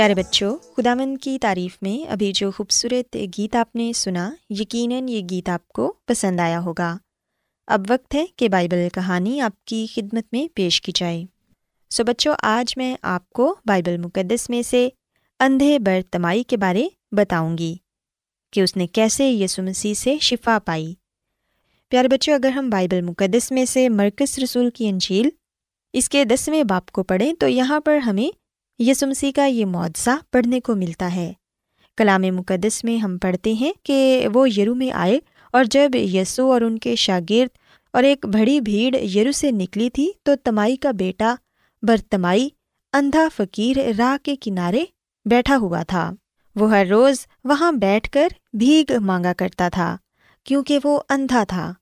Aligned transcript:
پیارے 0.00 0.14
بچوں 0.14 0.56
خداون 0.76 1.16
کی 1.16 1.38
تعریف 1.38 1.78
میں 1.82 2.10
ابھی 2.10 2.32
جو 2.32 2.50
خوبصورت 2.50 3.16
گیت 3.38 3.56
آپ 3.56 3.76
نے 3.76 3.92
سنا، 3.92 4.32
یقیناً 4.50 5.08
یہ 5.08 5.22
گیت 5.30 5.48
آپ 5.48 5.68
کو 5.68 5.94
پسند 6.06 6.40
آیا 6.40 6.60
ہوگا۔ 6.60 6.96
اب 7.66 7.82
وقت 7.88 8.14
ہے 8.14 8.24
کہ 8.36 8.48
بائبل 8.48 8.88
کہانی 8.94 9.40
آپ 9.40 9.64
کی 9.64 9.86
خدمت 9.94 10.24
میں 10.32 10.48
پیش 10.54 10.82
کی 10.82 10.92
جائے۔ 10.94 11.24
سو 11.90 12.04
بچوں، 12.04 12.34
آج 12.42 12.74
میں 12.76 12.96
آپ 13.02 13.30
کو 13.30 13.54
بائبل 13.64 13.96
مقدس 13.96 14.50
میں 14.50 14.62
سے 14.62 14.88
اندھے 15.40 15.78
بر 15.78 16.00
تمائی 16.10 16.42
کے 16.42 16.56
بارے 16.56 16.88
بتاؤں 17.12 17.58
گی 17.58 17.76
کہ 18.52 18.60
اس 18.60 18.76
نے 18.76 18.86
کیسے 18.86 19.30
یسو 19.30 19.62
مسیح 19.62 19.94
سے 19.94 20.18
شفا 20.18 20.58
پائی۔ 20.64 20.94
پیارے 21.88 22.08
بچوں، 22.08 22.34
اگر 22.34 22.50
ہم 22.50 22.70
بائبل 22.70 23.00
مقدس 23.00 23.52
میں 23.52 23.64
سے 23.64 23.88
مرکز 23.88 24.38
رسول 24.38 24.70
کی 24.70 24.88
انجیل 24.88 25.28
اس 25.92 26.08
کے 26.08 26.24
دسویں 26.24 26.64
باپ 26.64 26.90
کو 26.90 27.02
پڑھیں 27.02 27.32
تو 27.32 27.48
یہاں 27.48 27.80
پر 27.80 27.96
ہمیں 27.96 28.39
یسو 28.80 29.06
مسیح 29.06 29.32
کا 29.34 29.44
یہ 29.44 29.66
معجزہ 29.66 30.10
پڑھنے 30.30 30.60
کو 30.60 30.74
ملتا 30.74 31.14
ہے۔ 31.14 31.32
کلام 31.96 32.22
مقدس 32.22 32.84
میں 32.84 32.96
ہم 32.96 33.18
پڑھتے 33.18 33.52
ہیں 33.52 33.72
کہ 33.82 34.28
وہ 34.34 34.50
یرو 34.50 34.74
میں 34.74 34.90
آئے 34.90 35.18
اور 35.52 35.64
جب 35.64 35.94
یسو 35.94 36.52
اور 36.52 36.60
ان 36.60 36.78
کے 36.78 36.94
شاگرد 36.96 37.58
اور 37.92 38.02
ایک 38.02 38.26
بڑی 38.26 38.60
بھیڑ 38.60 38.94
یرو 38.94 39.32
سے 39.32 39.50
نکلی 39.50 39.90
تھی 39.90 40.10
تو 40.22 40.32
تمائی 40.44 40.76
کا 40.76 40.90
بیٹا 40.90 41.34
برتمائی، 41.82 42.48
اندھا 42.92 43.26
فقیر 43.36 43.76
راہ 43.98 44.24
کے 44.24 44.36
کنارے 44.36 44.84
بیٹھا 45.26 45.56
ہوا 45.56 45.82
تھا۔ 45.82 46.12
وہ 46.56 46.70
ہر 46.70 46.86
روز 46.86 47.18
وہاں 47.44 47.72
بیٹھ 47.72 48.10
کر 48.10 48.28
بھیگ 48.52 48.92
مانگا 49.00 49.32
کرتا 49.32 49.68
تھا 49.68 49.96
کیونکہ 50.44 50.78
وہ 50.84 51.00
اندھا 51.08 51.44
تھا 51.48 51.72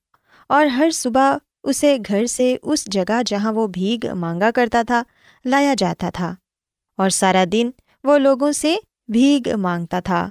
اور 0.48 0.66
ہر 0.66 0.90
صبح 0.90 1.36
اسے 1.64 1.96
گھر 2.08 2.26
سے 2.26 2.56
اس 2.62 2.84
جگہ 2.86 3.22
جہاں 3.26 3.52
وہ 3.52 3.66
بھیگ 3.66 4.06
مانگا 4.14 4.50
کرتا 4.54 4.82
تھا 4.86 5.02
لایا 5.44 5.74
جاتا 5.78 6.10
تھا۔ 6.10 6.34
اور 6.98 7.10
سارا 7.10 7.44
دن 7.52 7.70
وہ 8.04 8.18
لوگوں 8.18 8.52
سے 8.52 8.76
بھیگ 9.08 9.56
مانگتا 9.56 10.00
تھا۔ 10.00 10.30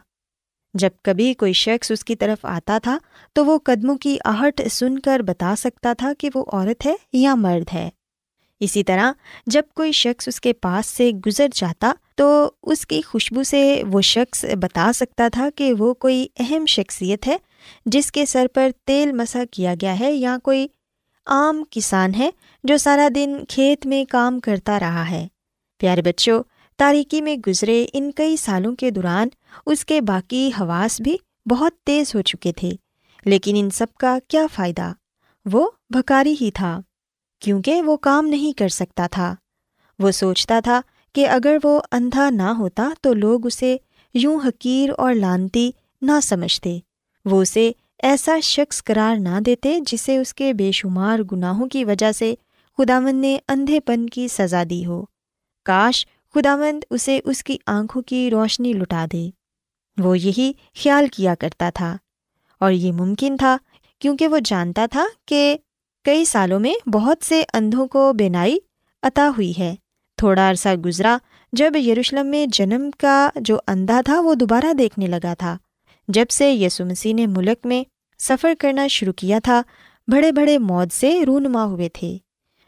جب 0.73 0.89
کبھی 1.03 1.33
کوئی 1.33 1.53
شخص 1.53 1.91
اس 1.91 2.03
کی 2.05 2.15
طرف 2.15 2.45
آتا 2.45 2.77
تھا 2.83 2.97
تو 3.33 3.45
وہ 3.45 3.59
قدموں 3.63 3.97
کی 3.97 4.17
آہٹ 4.25 4.61
سن 4.71 4.99
کر 4.99 5.19
بتا 5.19 5.55
سکتا 5.57 5.93
تھا 5.93 6.13
کہ 6.17 6.29
وہ 6.35 6.45
عورت 6.53 6.85
ہے 6.85 6.95
یا 7.13 7.35
مرد 7.35 7.73
ہے۔ 7.73 7.89
اسی 8.59 8.83
طرح 8.83 9.11
جب 9.47 9.63
کوئی 9.73 9.91
شخص 9.91 10.27
اس 10.27 10.41
کے 10.41 10.53
پاس 10.53 10.85
سے 10.85 11.11
گزر 11.27 11.47
جاتا 11.53 11.91
تو 12.15 12.51
اس 12.63 12.85
کی 12.87 13.01
خوشبو 13.01 13.43
سے 13.43 13.83
وہ 13.91 14.01
شخص 14.01 14.45
بتا 14.61 14.91
سکتا 14.93 15.27
تھا 15.33 15.49
کہ 15.55 15.73
وہ 15.73 15.93
کوئی 15.93 16.27
اہم 16.39 16.65
شخصیت 16.65 17.27
ہے 17.27 17.37
جس 17.85 18.11
کے 18.11 18.25
سر 18.25 18.45
پر 18.53 18.69
تیل 18.85 19.11
مسا 19.11 19.43
کیا 19.51 19.73
گیا 19.81 19.99
ہے 19.99 20.11
یا 20.13 20.37
کوئی 20.43 20.67
عام 21.25 21.63
کسان 21.69 22.15
ہے 22.15 22.29
جو 22.63 22.77
سارا 22.77 23.07
دن 23.15 23.37
کھیت 23.49 23.85
میں 23.85 24.05
کام 24.09 24.39
کرتا 24.39 24.79
رہا 24.79 25.09
ہے۔ 25.09 25.27
پیارے 25.79 26.01
بچوں 26.01 26.43
تاریکی 26.79 27.21
میں 27.21 27.35
گزرے 27.47 27.85
ان 27.93 28.11
کئی 28.11 28.35
سالوں 28.37 28.75
کے 28.75 28.89
دوران 28.91 29.27
اس 29.65 29.85
کے 29.85 30.01
باقی 30.01 30.49
حواس 30.59 31.01
بھی 31.01 31.17
بہت 31.49 31.73
تیز 31.85 32.15
ہو 32.15 32.21
چکے 32.21 32.51
تھے، 32.51 32.71
لیکن 33.25 33.55
ان 33.59 33.69
سب 33.69 33.93
کا 33.93 34.17
کیا 34.27 34.45
فائدہ؟ 34.53 34.91
وہ 35.45 35.69
بھکاری 35.89 36.35
ہی 36.41 36.51
تھا، 36.51 36.79
کیونکہ 37.41 37.81
وہ 37.81 37.97
کام 37.97 38.25
نہیں 38.25 38.57
کر 38.57 38.67
سکتا 38.67 39.07
تھا۔ 39.11 39.35
وہ 39.99 40.11
سوچتا 40.11 40.59
تھا 40.63 40.79
کہ 41.15 41.27
اگر 41.27 41.57
وہ 41.63 41.79
اندھا 41.91 42.29
نہ 42.29 42.49
ہوتا 42.57 42.89
تو 43.01 43.13
لوگ 43.13 43.45
اسے 43.45 43.75
یوں 44.13 44.39
حقیر 44.45 44.89
اور 44.97 45.13
لانتی 45.13 45.69
نہ 46.01 46.19
سمجھتے۔ 46.23 46.77
وہ 47.25 47.41
اسے 47.41 47.71
ایسا 48.03 48.39
شخص 48.39 48.83
قرار 48.83 49.15
نہ 49.19 49.39
دیتے 49.45 49.79
جسے 49.87 50.17
اس 50.17 50.33
کے 50.33 50.53
بے 50.53 50.71
شمار 50.71 51.19
گناہوں 51.31 51.67
کی 51.67 51.85
وجہ 51.85 52.11
سے 52.11 52.33
خداون 52.77 53.15
نے 53.15 53.37
اندھے 53.47 53.79
پن 53.79 54.07
کی 54.07 54.27
سزا 54.27 54.63
دی 54.69 54.85
ہو۔ 54.85 55.03
کاش 55.65 56.05
خداوند 56.37 56.83
اسے 56.89 57.19
اس 57.25 57.43
کی 57.43 57.57
آنکھوں 57.65 58.01
کی 58.01 58.31
روشنی 58.31 58.73
لٹا 58.73 59.05
دے۔ 59.13 59.29
وہ 59.97 60.19
یہی 60.19 60.51
خیال 60.83 61.07
کیا 61.07 61.35
کرتا 61.35 61.69
تھا۔ 61.69 61.97
اور 62.59 62.71
یہ 62.71 62.91
ممکن 62.91 63.37
تھا 63.39 63.57
کیونکہ 63.99 64.27
وہ 64.27 64.37
جانتا 64.45 64.85
تھا 64.91 65.05
کہ 65.25 65.57
کئی 66.03 66.25
سالوں 66.25 66.59
میں 66.59 66.89
بہت 66.89 67.25
سے 67.25 67.43
اندھوں 67.53 67.87
کو 67.87 68.13
بینائی 68.13 68.57
عطا 69.03 69.29
ہوئی 69.29 69.53
ہے۔ 69.59 69.75
تھوڑا 70.17 70.49
عرصہ 70.49 70.75
گزرا 70.75 71.17
جب 71.53 71.75
یروشلم 71.75 72.27
میں 72.27 72.45
جنم 72.51 72.89
کا 72.97 73.29
جو 73.35 73.57
اندھا 73.67 74.01
تھا 74.05 74.19
وہ 74.19 74.35
دوبارہ 74.35 74.73
دیکھنے 74.73 75.07
لگا 75.07 75.33
تھا۔ 75.33 75.57
جب 76.07 76.25
سے 76.29 76.53
یسو 76.53 76.85
مسیح 76.85 77.13
نے 77.13 77.27
ملک 77.27 77.65
میں 77.65 77.83
سفر 78.19 78.53
کرنا 78.59 78.87
شروع 78.87 79.13
کیا 79.13 79.39
تھا، 79.43 79.61
بڑے 80.07 80.31
بڑے 80.31 80.57
موت 80.57 80.93
سے 80.93 81.25
رونما 81.25 81.65
ہوئے 81.65 81.89
تھے۔ 81.89 82.17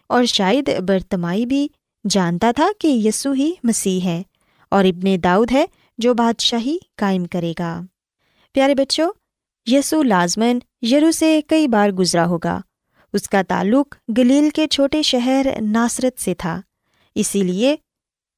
اور 0.07 0.25
شاید 0.25 0.79
برتمائی 0.79 1.45
بھی 1.45 1.67
جانتا 2.05 2.51
تھا 2.55 2.67
کہ 2.79 2.87
یسو 2.87 3.31
ہی 3.31 3.51
مسیح 3.63 4.01
ہے 4.01 4.21
اور 4.71 4.85
ابن 4.85 5.15
داؤد 5.23 5.51
ہے 5.51 5.65
جو 5.97 6.13
بادشاہی 6.13 6.77
قائم 6.97 7.25
کرے 7.25 7.53
گا۔ 7.59 7.81
پیارے 8.53 8.75
بچوں 8.75 9.11
یسو 9.67 10.03
لازمن 10.03 10.59
یرو 10.85 11.11
سے 11.11 11.39
کئی 11.47 11.67
بار 11.67 11.89
گزرا 11.89 12.25
ہوگا۔ 12.25 12.59
اس 13.13 13.29
کا 13.29 13.41
تعلق 13.47 13.95
گلیل 14.17 14.49
کے 14.49 14.67
چھوٹے 14.67 15.01
شہر 15.01 15.45
ناصرت 15.61 16.19
سے 16.21 16.33
تھا، 16.33 16.61
اسی 17.15 17.43
لیے 17.43 17.75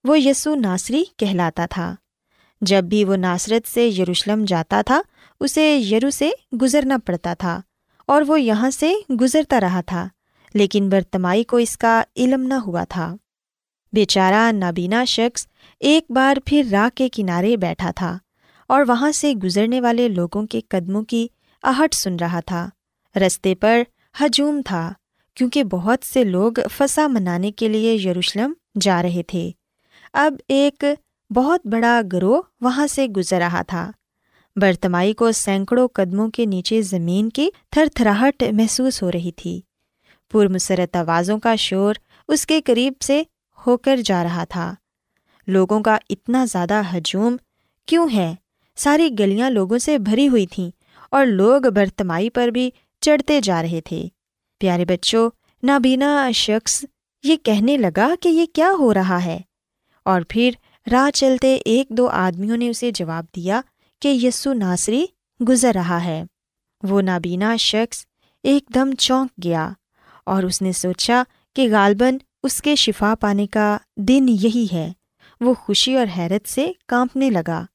وہ 0.04 0.20
یسو 0.20 0.56
ناصری 0.56 1.04
کہلاتا 1.18 1.66
تھا۔ 1.66 1.96
جب 2.62 2.84
بھی 2.84 3.04
وہ 3.06 3.16
ناصرت 3.16 3.68
سے 3.68 3.88
یروشلم 3.88 4.44
جاتا 4.46 4.82
تھا، 4.82 5.02
اسے 5.40 5.76
یرو 5.78 6.10
سے 6.10 6.30
گزرنا 6.62 6.98
پڑتا 7.06 7.34
تھا 7.34 7.60
اور 8.06 8.22
وہ 8.28 8.42
یہاں 8.42 8.70
سے 8.72 8.94
گزرتا 9.22 9.60
رہا 9.60 9.82
تھا، 9.82 10.08
لیکن 10.54 10.90
برتمائی 10.90 11.44
کو 11.44 11.58
اس 11.58 11.78
کا 11.78 12.04
علم 12.16 12.42
نہ 12.42 12.54
ہوا 12.54 12.84
تھا۔ 12.84 13.14
بیچارہ 13.94 14.52
نابینا 14.52 15.06
شخص 15.06 15.48
ایک 15.80 16.06
بار 16.10 16.38
پھر 16.46 16.64
راہ 16.72 16.90
کے 16.96 17.10
کنارے 17.10 17.58
بیٹھا 17.58 17.92
تھا 17.92 18.18
اور 18.68 18.84
وہاں 18.88 19.12
سے 19.12 19.34
گزرنے 19.34 19.82
والے 19.82 20.08
لوگوں 20.08 20.46
کے 20.48 20.62
قدموں 20.70 21.04
کی 21.04 21.28
آہٹ 21.64 21.94
سن 21.94 22.16
رہا 22.16 22.40
تھا۔ 22.40 22.70
رستے 23.16 23.56
پر 23.56 23.82
ہجوم 24.22 24.62
تھا، 24.66 24.94
کیونکہ 25.36 25.64
بہت 25.64 26.06
سے 26.06 26.24
لوگ 26.24 26.52
فسا 26.78 27.08
منانے 27.08 27.52
کے 27.52 27.68
لیے 27.68 27.94
یروشلم 27.94 28.54
جا 28.82 29.02
رہے 29.04 29.24
تھے۔ 29.24 29.52
اب 30.14 30.36
ایک 30.48 30.84
بہت 31.30 31.68
بڑا 31.68 32.02
گروہ 32.14 32.42
وہاں 32.62 32.88
سے 32.88 33.08
گزر 33.08 33.38
رہا 33.38 33.62
تھا۔ 33.62 33.92
برتمائی 34.56 35.14
کو 35.14 35.32
سینکڑوں 35.32 35.88
قدموں 35.88 36.30
کے 36.30 36.46
نیچے 36.46 36.82
زمین 36.82 37.30
کی 37.30 37.50
تھر 37.72 37.88
تھراہٹ 37.96 38.44
محسوس 38.52 39.04
ہو 39.04 39.12
رہی 39.12 39.32
تھی۔ 39.32 39.62
پرمسرت 40.32 40.96
آوازوں 40.96 41.40
کا 41.40 41.56
شور 41.56 41.96
اس 42.28 42.46
کے 42.46 42.62
قریب 42.62 42.94
سے 43.02 43.24
ہو 43.68 43.78
کر 43.78 44.00
جا 44.06 44.24
رہا 44.24 44.44
تھا۔ 44.44 44.76
لوگوں 45.48 45.82
کا 45.82 45.98
اتنا 46.10 46.46
زیادہ 46.46 46.82
ہجوم 46.94 47.38
کیوں 47.88 48.08
ہے؟ 48.14 48.36
ساری 48.76 49.10
گلیاں 49.20 49.50
لوگوں 49.50 49.78
سے 49.78 49.98
بھری 49.98 50.28
ہوئی 50.28 50.46
تھیں 50.46 50.72
اور 51.12 51.26
لوگ 51.26 51.62
برتمائی 51.62 52.30
پر 52.30 52.48
بھی 52.48 52.72
چڑھتے 53.02 53.42
جا 53.42 53.62
رہے 53.62 53.82
تھے۔ 53.82 54.08
پیارے 54.60 54.86
بچوں، 54.86 55.30
نابینا 55.64 56.32
شخص 56.32 56.86
یہ 57.24 57.36
کہنے 57.36 57.78
لگا 57.78 58.10
کہ 58.22 58.30
یہ 58.30 58.46
کیا 58.54 58.72
ہو 58.80 58.94
رہا 58.94 59.26
ہے؟ 59.26 59.40
اور 60.06 60.22
پھر 60.30 60.52
راہ 60.92 61.12
چلتے 61.12 61.56
ایک 61.66 61.90
دو 61.90 62.08
آدمیوں 62.08 62.58
نے 62.58 62.70
اسے 62.70 62.92
جواب 62.92 63.26
دیا 63.36 63.62
کہ 64.02 64.08
یسو 64.08 64.54
ناصری 64.54 65.06
گزر 65.50 65.72
رہا 65.76 66.06
ہے۔ 66.06 66.24
وہ 66.84 67.02
نابینا 67.02 67.56
شخص 67.56 68.06
ایک 68.44 68.64
دم 68.76 68.92
چونک 69.00 69.32
گیا 69.44 69.70
اور 70.26 70.44
اس 70.44 70.62
نے 70.62 70.72
سوچا 70.72 71.24
کہ 71.56 71.70
غالباً 71.72 72.18
اس 72.44 72.62
کے 72.62 72.76
شفا 72.76 73.14
پانے 73.20 73.48
کا 73.48 73.78
دن 73.98 74.26
یہی 74.30 74.68
ہے۔ 74.74 74.92
وہ 75.42 75.54
خوشی 75.54 75.96
اور 75.96 76.06
حیرت 76.18 76.50
سے 76.50 76.72
کانپنے 76.88 77.30
لگا۔ 77.30 77.66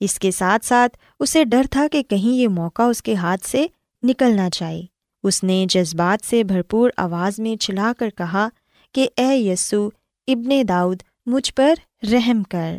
اس 0.00 0.18
کے 0.18 0.30
ساتھ 0.30 0.66
ساتھ 0.66 0.98
اسے 1.20 1.44
ڈر 1.44 1.62
تھا 1.70 1.86
کہ 1.92 2.02
کہیں 2.02 2.32
یہ 2.32 2.48
موقع 2.48 2.82
اس 2.82 3.02
کے 3.02 3.14
ہاتھ 3.14 3.46
سے 3.46 3.66
نکل 4.02 4.36
نہ 4.36 4.48
جائے۔ 4.52 4.82
اس 5.22 5.44
نے 5.44 5.66
جذبات 5.68 6.26
سے 6.26 6.44
بھرپور 6.44 6.90
آواز 6.96 7.40
میں 7.40 7.56
چلا 7.56 7.92
کر 7.98 8.10
کہا 8.10 8.48
کہ 8.94 9.08
اے 9.16 9.36
یسو، 9.36 9.88
ابن 10.26 10.62
داؤد، 10.68 11.02
مجھ 11.26 11.54
پر 11.54 11.74
رحم 12.12 12.42
کر۔ 12.42 12.78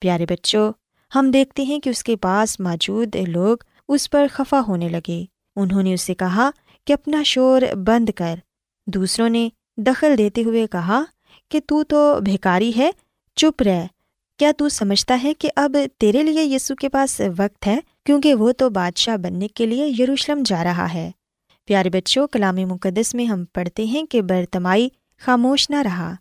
پیارے 0.00 0.26
بچوں، 0.30 0.72
ہم 1.14 1.30
دیکھتے 1.30 1.62
ہیں 1.62 1.78
کہ 1.78 1.90
اس 1.90 2.04
کے 2.04 2.16
پاس 2.16 2.60
موجود 2.60 3.16
لوگ 3.16 3.56
اس 3.88 4.10
پر 4.10 4.26
خفا 4.32 4.60
ہونے 4.68 4.88
لگے۔ 4.88 5.24
انہوں 5.56 5.82
نے 5.82 5.94
اسے 5.94 6.14
کہا 6.14 6.50
کہ 6.84 6.92
اپنا 6.92 7.22
شور 7.22 7.62
بند 7.86 8.08
کر۔ 8.16 8.34
دوسروں 8.86 9.28
نے 9.28 9.48
دخل 9.78 10.18
دیتے 10.18 10.44
ہوئے 10.44 10.66
کہا 10.66 11.02
کہ 11.48 11.60
تو 11.66 11.84
تو 11.84 12.20
بھیکاری 12.20 12.72
ہے، 12.76 12.90
چپ 13.36 13.62
رہ۔ 13.62 13.86
کیا 14.38 14.52
تو 14.58 14.68
سمجھتا 14.68 15.20
ہے 15.24 15.34
کہ 15.34 15.50
اب 15.56 15.76
تیرے 15.98 16.22
لیے 16.22 16.44
یسو 16.44 16.74
کے 16.74 16.88
پاس 16.88 17.20
وقت 17.36 17.66
ہے، 17.66 17.78
کیونکہ 18.06 18.34
وہ 18.34 18.52
تو 18.52 18.70
بادشاہ 18.70 19.16
بننے 19.16 19.48
کے 19.48 19.66
لیے 19.66 19.86
یروشلم 19.98 20.42
جا 20.46 20.64
رہا 20.64 20.94
ہے۔ 20.94 21.10
پیارے 21.64 21.90
بچوں، 21.90 22.26
کلام 22.26 22.56
مقدس 22.56 23.14
میں 23.14 23.24
ہم 23.24 23.44
پڑھتے 23.44 23.84
ہیں 23.84 24.02
کہ 24.02 24.22
برتمائی 24.22 24.88
خاموش 25.18 25.70
نہ 25.70 25.82
رہا۔ 25.82 26.14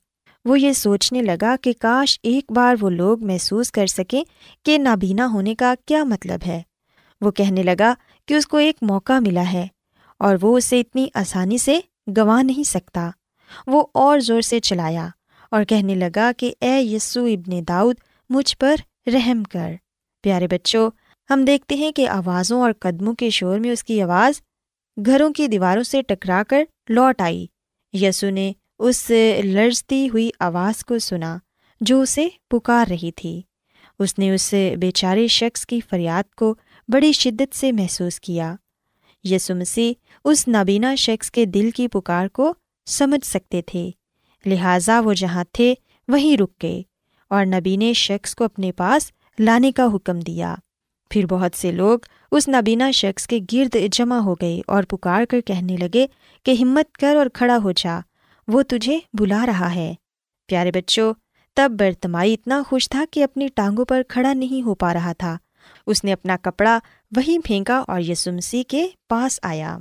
وہ 0.45 0.59
یہ 0.59 0.71
سوچنے 0.71 1.21
لگا 1.21 1.55
کہ 1.61 1.73
کاش 1.81 2.19
ایک 2.23 2.51
بار 2.51 2.75
وہ 2.81 2.89
لوگ 2.89 3.25
محسوس 3.25 3.71
کر 3.71 3.87
سکیں 3.87 4.23
کہ 4.63 4.77
نابینا 4.77 5.27
ہونے 5.27 5.55
کا 5.55 5.73
کیا 5.85 6.03
مطلب 6.03 6.39
ہے۔ 6.47 6.61
وہ 7.21 7.31
کہنے 7.31 7.63
لگا 7.63 7.93
کہ 8.25 8.33
اس 8.33 8.47
کو 8.47 8.57
ایک 8.57 8.75
موقع 8.81 9.19
ملا 9.19 9.53
ہے 9.53 9.67
اور 10.19 10.35
وہ 10.41 10.57
اسے 10.57 10.79
اتنی 10.79 11.07
آسانی 11.13 11.57
سے 11.57 11.79
گنوا 12.17 12.41
نہیں 12.41 12.63
سکتا۔ 12.63 13.11
وہ 13.67 13.85
اور 13.93 14.19
زور 14.19 14.41
سے 14.41 14.59
چلایا 14.59 15.07
اور 15.51 15.63
کہنے 15.63 15.95
لگا 15.95 16.31
کہ 16.37 16.53
اے 16.61 16.81
یسو 16.81 17.25
ابن 17.25 17.67
داؤد، 17.67 17.95
مجھ 18.29 18.57
پر 18.57 18.75
رحم 19.13 19.43
کر۔ 19.43 19.71
پیارے 20.23 20.47
بچوں، 20.47 20.91
ہم 21.29 21.45
دیکھتے 21.45 21.75
ہیں 21.75 21.91
کہ 21.91 22.09
آوازوں 22.09 22.61
اور 22.61 22.71
قدموں 22.79 23.13
کے 23.13 23.29
شور 23.29 23.59
میں 23.59 23.71
اس 23.71 23.83
کی 23.83 24.01
آواز 24.01 24.41
گھروں 25.05 25.33
کی 25.33 25.47
دیواروں 25.47 25.83
سے 25.83 26.01
ٹکرا 26.01 26.43
کر 26.49 26.63
لوٹ 26.89 27.21
آئی۔ 27.21 27.45
یسو 27.93 28.29
نے 28.29 28.51
اس 28.79 29.11
لرزتی 29.43 30.09
ہوئی 30.09 30.29
آواز 30.39 30.85
کو 30.85 30.99
سنا 30.99 31.37
جو 31.81 32.01
اسے 32.01 32.27
پکار 32.49 32.87
رہی 32.87 33.11
تھی۔ 33.11 33.41
اس 33.99 34.19
نے 34.19 34.31
اس 34.31 34.53
بیچارے 34.79 35.27
شخص 35.27 35.65
کی 35.65 35.79
فریاد 35.89 36.35
کو 36.35 36.55
بڑی 36.87 37.11
شدت 37.11 37.55
سے 37.55 37.71
محسوس 37.71 38.19
کیا۔ 38.19 38.55
یسو 39.23 39.55
مسیح 39.55 39.93
اس 40.25 40.47
نابینا 40.47 40.95
شخص 40.95 41.31
کے 41.31 41.45
دل 41.45 41.71
کی 41.71 41.87
پکار 41.87 42.27
کو 42.27 42.53
سمجھ 42.87 43.25
سکتے 43.25 43.61
تھے۔ 43.61 43.91
لہٰذا 44.45 44.99
وہ 44.99 45.13
جہاں 45.13 45.43
تھے، 45.51 45.73
وہیں 46.07 46.37
رک 46.37 46.51
گئے 46.63 46.81
اور 47.29 47.45
نبین 47.45 47.93
شخص 47.93 48.35
کو 48.35 48.43
اپنے 48.43 48.71
پاس 48.71 49.11
لانے 49.39 49.71
کا 49.71 49.85
حکم 49.93 50.19
دیا۔ 50.19 50.55
پھر 51.09 51.25
بہت 51.25 51.57
سے 51.57 51.71
لوگ 51.71 51.99
اس 52.31 52.47
نابینا 52.47 52.91
شخص 52.91 53.27
کے 53.27 53.39
گرد 53.53 53.75
جمع 53.91 54.17
ہو 54.17 54.33
گئے 54.33 54.61
اور 54.67 54.83
پکار 54.83 55.25
کر 55.25 55.41
کہنے 55.41 55.77
لگے 55.77 56.07
کہ 56.43 56.55
ہمت 56.61 56.91
کر 56.91 57.15
اور 57.15 57.27
کھڑا 57.33 57.57
ہو 57.63 57.71
جا، 57.71 57.99
وہ 58.47 58.61
تجھے 58.67 58.99
بلا 59.13 59.45
رہا 59.45 59.75
ہے۔ 59.75 59.93
پیارے 60.47 60.71
بچوں، 60.71 61.13
تب 61.55 61.71
برتمائی 61.79 62.33
اتنا 62.33 62.61
خوش 62.67 62.89
تھا 62.89 63.05
کہ 63.11 63.23
اپنی 63.23 63.47
ٹانگوں 63.55 63.85
پر 63.85 64.01
کھڑا 64.09 64.33
نہیں 64.33 64.65
ہو 64.65 64.75
پا 64.75 64.93
رہا 64.93 65.13
تھا۔ 65.13 65.37
اس 65.87 66.03
نے 66.03 66.13
اپنا 66.13 66.37
کپڑا 66.41 66.79
وہیں 67.15 67.37
پھینکا 67.45 67.83
اور 67.87 68.01
یسمسی 68.01 68.63
کے 68.63 68.87
پاس 69.09 69.39
آیا۔ 69.41 69.77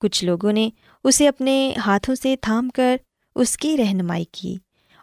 کچھ 0.00 0.24
لوگوں 0.24 0.52
نے 0.52 0.70
اسے 1.04 1.28
اپنے 1.28 1.74
ہاتھوں 1.86 2.14
سے 2.14 2.36
تھام 2.40 2.68
کر 2.68 2.96
اس 3.34 3.56
کی 3.56 3.76
رہنمائی 3.76 4.24
کی۔ 4.32 4.56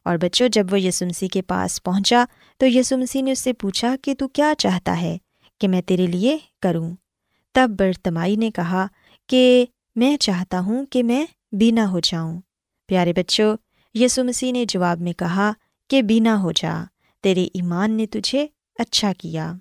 اور 0.05 0.17
بچوں، 0.17 0.49
جب 0.49 0.67
وہ 0.71 0.79
یسمسی 0.79 1.27
کے 1.27 1.41
پاس 1.41 1.83
پہنچا 1.83 2.25
تو 2.57 2.65
یسمسی 2.65 3.21
نے 3.21 3.31
اس 3.31 3.39
سے 3.39 3.53
پوچھا 3.53 3.95
کہ 4.01 4.13
تو 4.13 4.27
کیا 4.27 4.53
چاہتا 4.57 5.01
ہے 5.01 5.17
کہ 5.61 5.67
میں 5.67 5.81
تیرے 5.81 6.05
لیے 6.05 6.37
کروں؟ 6.61 6.95
تب 7.53 7.71
برتمائی 7.79 8.35
نے 8.35 8.51
کہا 8.51 8.87
کہ 9.29 9.65
میں 9.95 10.17
چاہتا 10.17 10.59
ہوں 10.59 10.85
کہ 10.85 11.03
میں 11.03 11.25
بینا 11.51 11.91
ہو 11.91 11.99
جاؤں۔ 11.99 12.41
پیارے 12.87 13.13
بچوں 13.13 13.57
یسو 13.93 14.23
مسیح 14.23 14.51
نے 14.51 14.65
جواب 14.65 15.01
میں 15.01 15.13
کہا 15.13 15.51
کہ 15.89 16.01
بینا 16.01 16.41
ہو 16.41 16.51
جا، 16.51 16.83
تیرے 17.23 17.43
ایمان 17.43 17.91
نے 17.91 18.05
تجھے 18.05 18.47
اچھا 18.79 19.13
کیا۔ 19.17 19.53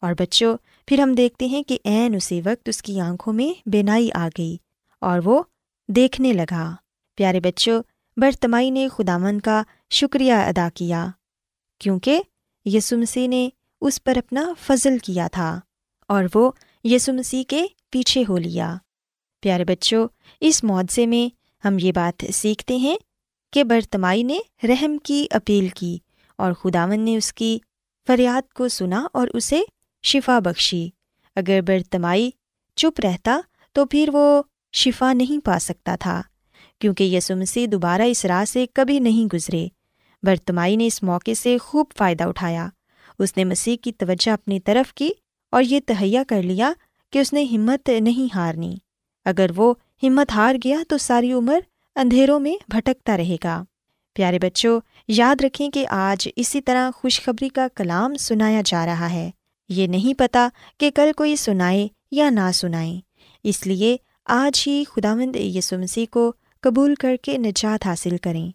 اور 0.00 0.12
بچوں، 0.18 0.56
پھر 0.86 0.98
ہم 0.98 1.14
دیکھتے 1.14 1.46
ہیں 1.46 1.62
کہ 1.62 1.78
عین 1.84 2.14
اسی 2.14 2.40
وقت 2.40 2.68
اس 2.68 2.82
کی 2.82 3.00
آنکھوں 3.00 3.32
میں 3.32 3.68
بینائی 3.68 4.10
آ 4.14 4.28
گئی۔ 4.38 4.56
اور 5.00 5.20
وہ 5.24 5.42
دیکھنے 5.88 6.32
لگا۔ 6.32 6.74
پیارے 7.16 7.40
بچوں، 7.40 7.82
برتمائی 8.16 8.70
نے 8.70 8.88
خدامن 8.88 9.40
کا 9.40 9.62
شکریہ 9.90 10.32
ادا 10.32 10.68
کیا، 10.74 11.06
کیونکہ 11.78 12.22
یسو 12.64 12.96
مسیح 12.96 13.28
نے 13.28 13.48
اس 13.80 14.04
پر 14.04 14.16
اپنا 14.16 14.52
فضل 14.60 14.98
کیا 14.98 15.28
تھا 15.32 15.60
اور 16.08 16.24
وہ 16.34 16.50
یسو 16.84 17.12
مسیح 17.12 17.44
کے 17.48 17.66
پیچھے 17.90 18.24
ہو 18.28 18.38
لیا۔ 18.38 18.76
پیارے 19.40 19.64
بچوں، 19.64 20.08
اس 20.40 20.64
معاوضے 20.64 21.06
میں 21.06 21.34
ہم 21.66 21.76
یہ 21.80 21.92
بات 21.92 22.24
سیکھتے 22.32 22.76
ہیں 22.76 22.96
کہ 23.52 23.64
برتمائی 23.64 24.22
نے 24.22 24.38
رحم 24.64 24.98
کی 24.98 25.26
اپیل 25.30 25.68
کی 25.68 25.98
اور 26.36 26.52
خداون 26.52 27.00
نے 27.00 27.16
اس 27.16 27.32
کی 27.32 27.58
فریاد 28.06 28.52
کو 28.52 28.68
سنا 28.68 29.06
اور 29.12 29.28
اسے 29.34 29.60
شفا 30.02 30.38
بخشی۔ 30.38 30.88
اگر 31.36 31.60
برتمائی 31.66 32.30
چپ 32.76 33.00
رہتا 33.04 33.40
تو 33.72 33.86
پھر 33.86 34.10
وہ 34.12 34.42
شفا 34.72 35.12
نہیں 35.12 35.44
پا 35.44 35.58
سکتا 35.58 35.96
تھا، 35.96 36.22
کیونکہ 36.78 37.04
یسمسی 37.04 37.66
دوبارہ 37.66 38.02
اس 38.02 38.24
راہ 38.24 38.44
سے 38.44 38.66
کبھی 38.74 38.98
نہیں 38.98 39.34
گزرے۔ 39.34 39.68
برتمائی 40.22 40.76
نے 40.76 40.86
اس 40.86 41.02
موقع 41.02 41.30
سے 41.32 41.58
خوب 41.58 41.86
فائدہ 41.98 42.24
اٹھایا۔ 42.24 42.68
اس 43.18 43.36
نے 43.36 43.44
مسیح 43.44 43.76
کی 43.82 43.92
توجہ 43.92 44.30
اپنی 44.30 44.60
طرف 44.60 44.94
کی 44.94 45.10
اور 45.50 45.62
یہ 45.62 45.80
تہیا 45.86 46.22
کر 46.28 46.42
لیا 46.42 46.72
کہ 47.12 47.18
اس 47.18 47.32
نے 47.32 47.44
ہمت 47.44 47.88
نہیں 47.88 48.34
ہارنی۔ 48.34 48.76
اگر 49.24 49.50
وہ 49.56 49.74
ہمت 50.02 50.32
ہار 50.32 50.54
گیا 50.64 50.78
تو 50.88 50.98
ساری 50.98 51.32
عمر 51.32 51.60
اندھیروں 51.96 52.40
میں 52.40 52.56
بھٹکتا 52.68 53.16
رہے 53.16 53.36
گا۔ 53.44 53.64
پیارے 54.14 54.38
بچوں، 54.38 54.80
یاد 55.08 55.36
رکھیں 55.40 55.70
کہ 55.70 55.86
آج 55.88 56.28
اسی 56.36 56.60
طرح 56.60 56.90
خوشخبری 56.94 57.48
کا 57.48 57.66
کلام 57.74 58.14
سنایا 58.14 58.62
جا 58.64 58.86
رہا 58.86 59.12
ہے۔ 59.12 59.30
یہ 59.68 59.86
نہیں 59.86 60.18
پتا 60.18 60.48
کہ 60.78 60.90
کل 60.90 61.10
کوئی 61.16 61.36
سنائے 61.36 61.88
یا 62.10 62.30
نہ 62.30 62.52
سنائے۔ 62.54 63.00
اس 63.44 63.66
لیے 63.66 63.96
آج 64.24 64.64
ہی 64.66 64.84
خدا 64.84 65.14
مند 65.14 65.36
یسمسی 65.36 66.06
کو 66.06 66.32
قبول 66.60 66.94
کر 66.94 67.16
کے 67.22 67.38
نجات 67.38 67.86
حاصل 67.86 68.16
کریں، 68.16 68.50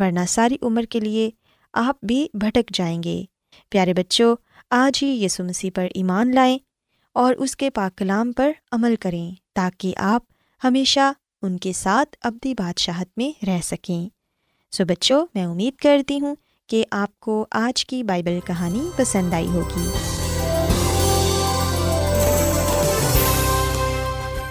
ورنہ 0.00 0.20
ساری 0.28 0.56
عمر 0.62 0.82
کے 0.82 1.00
لیے 1.00 1.30
آپ 1.72 2.04
بھی 2.04 2.28
بھٹک 2.34 2.70
جائیں 2.74 3.02
گے۔ 3.02 3.24
پیارے 3.68 3.94
بچوں، 3.94 4.36
آج 4.70 5.04
ہی 5.04 5.24
یسمسی 5.24 5.70
پر 5.70 5.86
ایمان 5.94 6.34
لائیں 6.34 6.58
اور 7.12 7.34
اس 7.38 7.56
کے 7.56 7.70
پاک 7.70 7.98
کلام 7.98 8.32
پر 8.32 8.50
عمل 8.72 8.96
کریں 8.96 9.30
تاکہ 9.52 9.94
آپ 9.96 10.22
ہمیشہ 10.64 11.12
ان 11.42 11.58
کے 11.58 11.72
ساتھ 11.72 12.16
ابدی 12.22 12.54
بادشاہت 12.54 13.08
میں 13.16 13.44
رہ 13.46 13.60
سکیں۔ 13.62 14.08
سو 14.70 14.84
بچوں، 14.84 15.26
میں 15.34 15.44
امید 15.44 15.76
کرتی 15.76 16.20
ہوں 16.20 16.34
کہ 16.66 16.84
آپ 16.90 17.20
کو 17.20 17.46
آج 17.50 17.84
کی 17.84 18.02
بائبل 18.02 18.38
کہانی 18.46 18.88
پسند 18.96 19.32
آئی 19.32 19.46
ہوگی۔ 19.46 20.17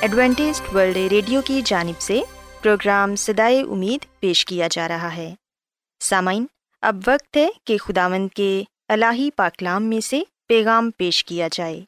Adventist 0.00 0.62
world 0.74 0.96
radio 0.96 1.42
کی 1.42 1.62
جانب 1.64 2.00
سے 2.00 2.20
پروگرام 2.62 3.16
سدائے 3.16 3.60
امید 3.60 4.20
پیش 4.20 4.44
کیا 4.44 4.68
جا 4.70 4.88
رہا 4.88 5.16
ہے۔ 5.16 5.34
سامعین، 6.00 6.46
اب 6.80 6.96
وقت 7.06 7.36
ہے 7.36 7.48
کہ 7.64 7.78
خداوند 7.78 8.28
کے 8.28 8.62
الہی 8.88 9.30
پاکلام 9.36 9.84
میں 9.84 10.00
سے 10.00 10.22
پیغام 10.48 10.90
پیش 10.96 11.24
کیا 11.24 11.48
جائے۔ 11.52 11.80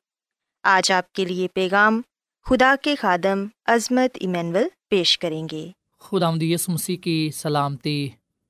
آج 0.62 0.92
آپ 0.92 1.12
کے 1.12 1.24
لیے 1.24 1.48
پیغام 1.48 2.02
خدا 2.44 2.74
کے 2.82 2.94
خادم 2.94 3.46
عظمت 3.66 4.10
ایمینول 4.14 4.68
پیش 4.88 5.18
کریں 5.18 5.48
گے۔ 5.52 5.70
خدا 6.00 6.30
مدیس 6.30 6.68
مسیح 6.68 6.96
کی 6.96 7.30
سلامتی 7.34 8.08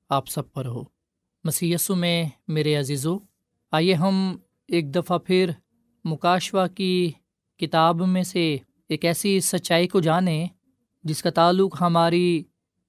آپ 0.09 0.27
سب 0.27 0.53
پر 0.53 0.65
ہو۔ 0.65 0.83
مسی 1.43 1.75
میں 1.89 2.25
میرے 2.47 2.75
عزیزو، 2.75 3.17
آئیے 3.71 3.93
ہم 3.93 4.37
ایک 4.67 4.95
دفعہ 4.95 5.17
پھر 5.17 5.51
مکاشوا 6.03 6.67
کی 6.67 7.11
کتاب 7.59 8.07
میں 8.07 8.23
سے 8.23 8.57
ایک 8.93 9.05
ایسی 9.05 9.39
سچائی 9.39 9.87
کو 9.87 9.99
جانیں 9.99 10.47
جس 11.03 11.23
کا 11.23 11.29
تعلق 11.29 11.81
ہماری 11.81 12.43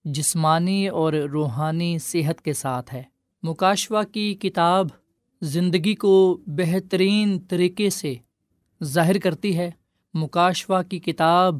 جسمانی 0.04 0.88
اور 0.88 1.12
روحانی 1.12 1.98
صحت 1.98 2.40
کے 2.40 2.52
ساتھ 2.52 2.94
ہے۔ 2.94 3.02
مکاشوا 3.42 4.02
کی 4.02 4.34
کتاب 4.34 4.88
زندگی 5.42 5.94
کو 5.94 6.38
بہترین 6.46 7.38
طریقے 7.48 7.90
سے 7.90 8.14
ظاہر 8.84 9.18
کرتی 9.18 9.58
ہے۔ 9.58 9.70
مکاشوا 10.14 10.82
کی 10.82 10.98
کتاب 10.98 11.56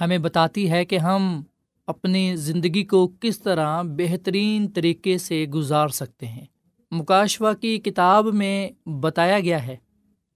ہمیں 0.00 0.18
بتاتی 0.18 0.70
ہے 0.70 0.84
کہ 0.84 0.98
ہم 0.98 1.42
اپنی 1.86 2.36
زندگی 2.36 2.84
کو 2.84 3.12
کس 3.20 3.38
طرح 3.38 3.82
بہترین 3.82 4.68
طریقے 4.68 5.18
سے 5.18 5.44
گزار 5.44 5.88
سکتے 5.88 6.26
ہیں۔ 6.26 6.46
مکاشوا 6.90 7.54
کی 7.54 7.78
کتاب 7.78 8.26
میں 8.34 8.88
بتایا 8.88 9.40
گیا 9.40 9.66
ہے 9.66 9.76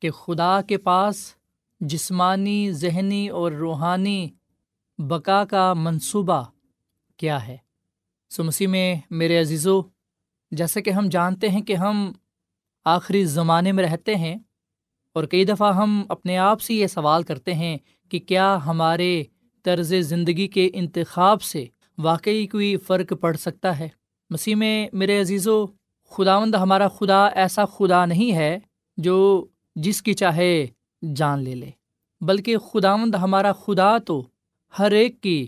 کہ 0.00 0.10
خدا 0.10 0.60
کے 0.68 0.78
پاس 0.78 1.34
جسمانی، 1.80 2.72
ذہنی 2.72 3.28
اور 3.28 3.52
روحانی 3.52 4.28
بقا 4.98 5.44
کا 5.44 5.74
منصوبہ 5.74 6.42
کیا 7.16 7.46
ہے۔ 7.46 7.56
سمسی 8.30 8.66
میں 8.66 8.96
میرے 9.10 9.40
عزیزو 9.40 9.82
جیسے 10.50 10.82
کہ 10.82 10.90
ہم 10.90 11.08
جانتے 11.08 11.48
ہیں 11.48 11.62
کہ 11.62 11.76
ہم 11.76 12.12
آخری 12.84 13.24
زمانے 13.24 13.72
میں 13.72 13.84
رہتے 13.84 14.14
ہیں 14.14 14.36
اور 15.14 15.24
کئی 15.24 15.44
دفعہ 15.44 15.76
ہم 15.76 16.02
اپنے 16.08 16.38
آپ 16.38 16.60
سے 16.60 16.74
یہ 16.74 16.86
سوال 16.86 17.22
کرتے 17.22 17.54
ہیں 17.54 17.76
کہ 18.08 18.18
کیا 18.18 18.58
ہمارے 18.66 19.24
طرز 19.62 19.94
زندگی 20.00 20.48
کے 20.48 20.70
انتخاب 20.72 21.42
سے 21.42 21.66
واقعی 21.98 22.46
کوئی 22.46 22.76
فرق 22.76 23.12
پڑ 23.20 23.36
سکتا 23.36 23.78
ہے؟ 23.78 23.88
مسیح 24.30 24.54
میں 24.54 24.88
میرے 24.92 25.20
عزیز 25.20 25.48
و 25.48 25.66
خداوند 26.10 26.54
ہمارا 26.54 26.88
خدا 26.88 27.26
ایسا 27.26 27.64
خدا 27.64 28.06
نہیں 28.06 28.32
ہے 28.32 28.58
جو 28.96 29.46
جس 29.76 30.02
کی 30.02 30.14
چاہے 30.14 30.66
جان 31.16 31.42
لے 31.42 31.54
لے۔ 31.54 31.70
بلکہ 32.20 32.58
خداوند 32.58 33.14
ہمارا 33.14 33.52
خدا 33.52 33.98
تو 33.98 34.26
ہر 34.78 34.90
ایک 34.90 35.20
کی 35.20 35.46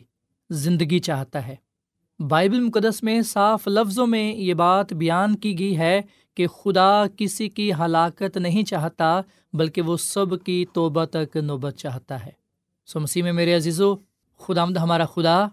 زندگی 0.51 0.99
چاہتا 0.99 1.47
ہے۔ 1.47 1.57
بائبل 2.29 2.61
مقدس 2.61 3.03
میں 3.03 3.23
صاف 3.23 3.69
لفظوں 3.69 4.07
میں 4.07 4.35
یہ 4.35 4.55
بات 4.55 4.93
بیان 4.93 5.37
کی 5.37 5.59
گئی 5.59 5.79
ہے 5.79 6.01
کہ 6.35 6.47
خدا 6.47 7.05
کسی 7.17 7.49
کی 7.49 7.73
ہلاکت 7.75 8.37
نہیں 8.37 8.63
چاہتا، 8.63 9.21
بلکہ 9.53 9.83
وہ 9.83 9.97
سب 9.97 10.45
کی 10.45 10.65
توبہ 10.73 11.05
تک 11.05 11.37
نوبت 11.37 11.75
چاہتا 11.77 12.27
ہے۔ 12.27 12.31
سو 12.87 13.01
مسیح 13.01 13.23
میں 13.23 13.33
میرے 13.33 13.55
عزیز 13.55 13.81
و 13.81 13.97
خدا 14.39 14.63
آمد 14.63 14.77
ہمارا 14.77 15.05
خدا 15.05 15.47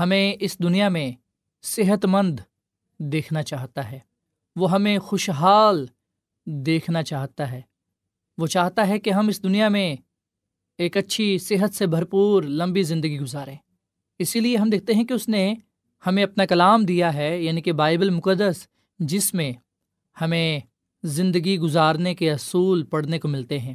ہمیں 0.00 0.34
اس 0.40 0.58
دنیا 0.58 0.88
میں 0.88 1.12
صحت 1.62 2.04
مند 2.04 2.40
دیکھنا 2.98 3.42
چاہتا 3.42 3.92
ہے۔ 3.92 3.98
وہ 4.56 4.70
ہمیں 4.70 4.98
خوشحال 4.98 5.86
دیکھنا 6.46 7.02
چاہتا 7.02 7.52
ہے۔ 7.52 7.60
وہ 8.38 8.46
چاہتا 8.46 8.88
ہے 8.88 8.98
کہ 8.98 9.10
ہم 9.10 9.28
اس 9.28 9.42
دنیا 9.42 9.68
میں 9.68 9.96
ایک 10.78 10.96
اچھی 10.96 11.38
صحت 11.38 11.74
سے 11.74 11.86
بھرپور 11.86 12.42
لمبی 12.42 12.82
زندگی 12.82 13.20
گزاریں۔ 13.20 13.56
اسی 14.18 14.40
لیے 14.40 14.56
ہم 14.56 14.70
دیکھتے 14.70 14.94
ہیں 14.94 15.04
کہ 15.04 15.14
اس 15.14 15.28
نے 15.28 15.54
ہمیں 16.06 16.24
اپنا 16.24 16.46
کلام 16.46 16.84
دیا 16.84 17.14
ہے 17.14 17.42
یعنی 17.42 17.60
کہ 17.60 17.72
بائبل 17.72 18.10
مقدس، 18.10 18.68
جس 18.98 19.34
میں 19.34 19.52
ہمیں 20.20 20.60
زندگی 21.02 21.58
گزارنے 21.58 22.14
کے 22.14 22.32
اصول 22.32 22.82
پڑھنے 22.82 23.18
کو 23.18 23.28
ملتے 23.28 23.58
ہیں۔ 23.58 23.74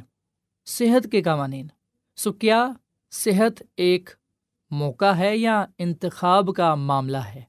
صحت 0.66 1.12
کے 1.12 1.22
قوانین۔ 1.22 1.66
سو 2.16 2.32
کیا 2.32 2.72
صحت 3.10 3.62
ایک 3.76 4.10
موقع 4.70 5.12
ہے 5.12 5.36
یا 5.36 5.66
انتخاب 5.78 6.54
کا 6.56 6.74
معاملہ 6.74 7.16
ہے؟ 7.16 7.42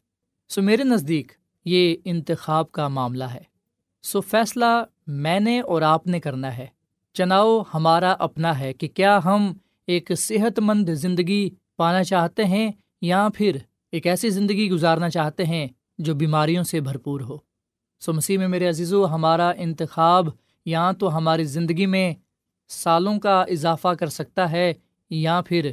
سو 0.50 0.62
میرے 0.62 0.84
نزدیک 0.84 1.32
یہ 1.66 1.96
انتخاب 2.06 2.72
کا 2.72 2.88
معاملہ 2.88 3.24
ہے۔ 3.24 3.44
سو 4.04 4.22
فیصلہ 4.22 4.84
میں 5.08 5.40
نے 5.40 5.60
اور 5.60 5.82
آپ 5.82 6.08
نے 6.08 6.20
کرنا 6.20 6.58
ہے۔ 6.58 6.68
چناؤ 7.14 7.62
ہمارا 7.74 8.16
اپنا 8.20 8.60
ہے 8.60 8.74
کہ 8.74 8.88
کیا 8.88 9.20
ہم 9.26 9.54
ایک 9.88 10.12
صحت 10.18 10.60
مند 10.60 10.90
زندگی 10.90 11.50
پانا 11.78 12.04
چاہتے 12.04 12.46
ہیں 12.46 12.72
یا 13.02 13.28
پھر 13.36 13.58
ایک 13.92 14.08
ایسی 14.08 14.30
زندگی 14.30 14.70
گزارنا 14.70 15.10
چاہتے 15.10 15.46
ہیں 15.46 15.68
جو 15.98 16.16
بیماریوں 16.16 16.64
سے 16.64 16.80
بھرپور 16.80 17.22
ہو۔ 17.22 17.38
سو 18.00 18.14
مسیح 18.14 18.38
میں 18.38 18.48
میرے 18.48 18.70
عزیز 18.70 18.94
و 18.94 19.06
ہمارا 19.06 19.52
انتخاب 19.58 20.28
یا 20.66 20.92
تو 20.92 21.18
ہماری 21.18 21.44
زندگی 21.44 21.86
میں 21.86 22.14
سالوں 22.68 23.20
کا 23.20 23.42
اضافہ 23.42 23.88
کر 23.88 24.08
سکتا 24.08 24.52
ہے 24.52 24.74
یا 25.10 25.42
پھر 25.48 25.72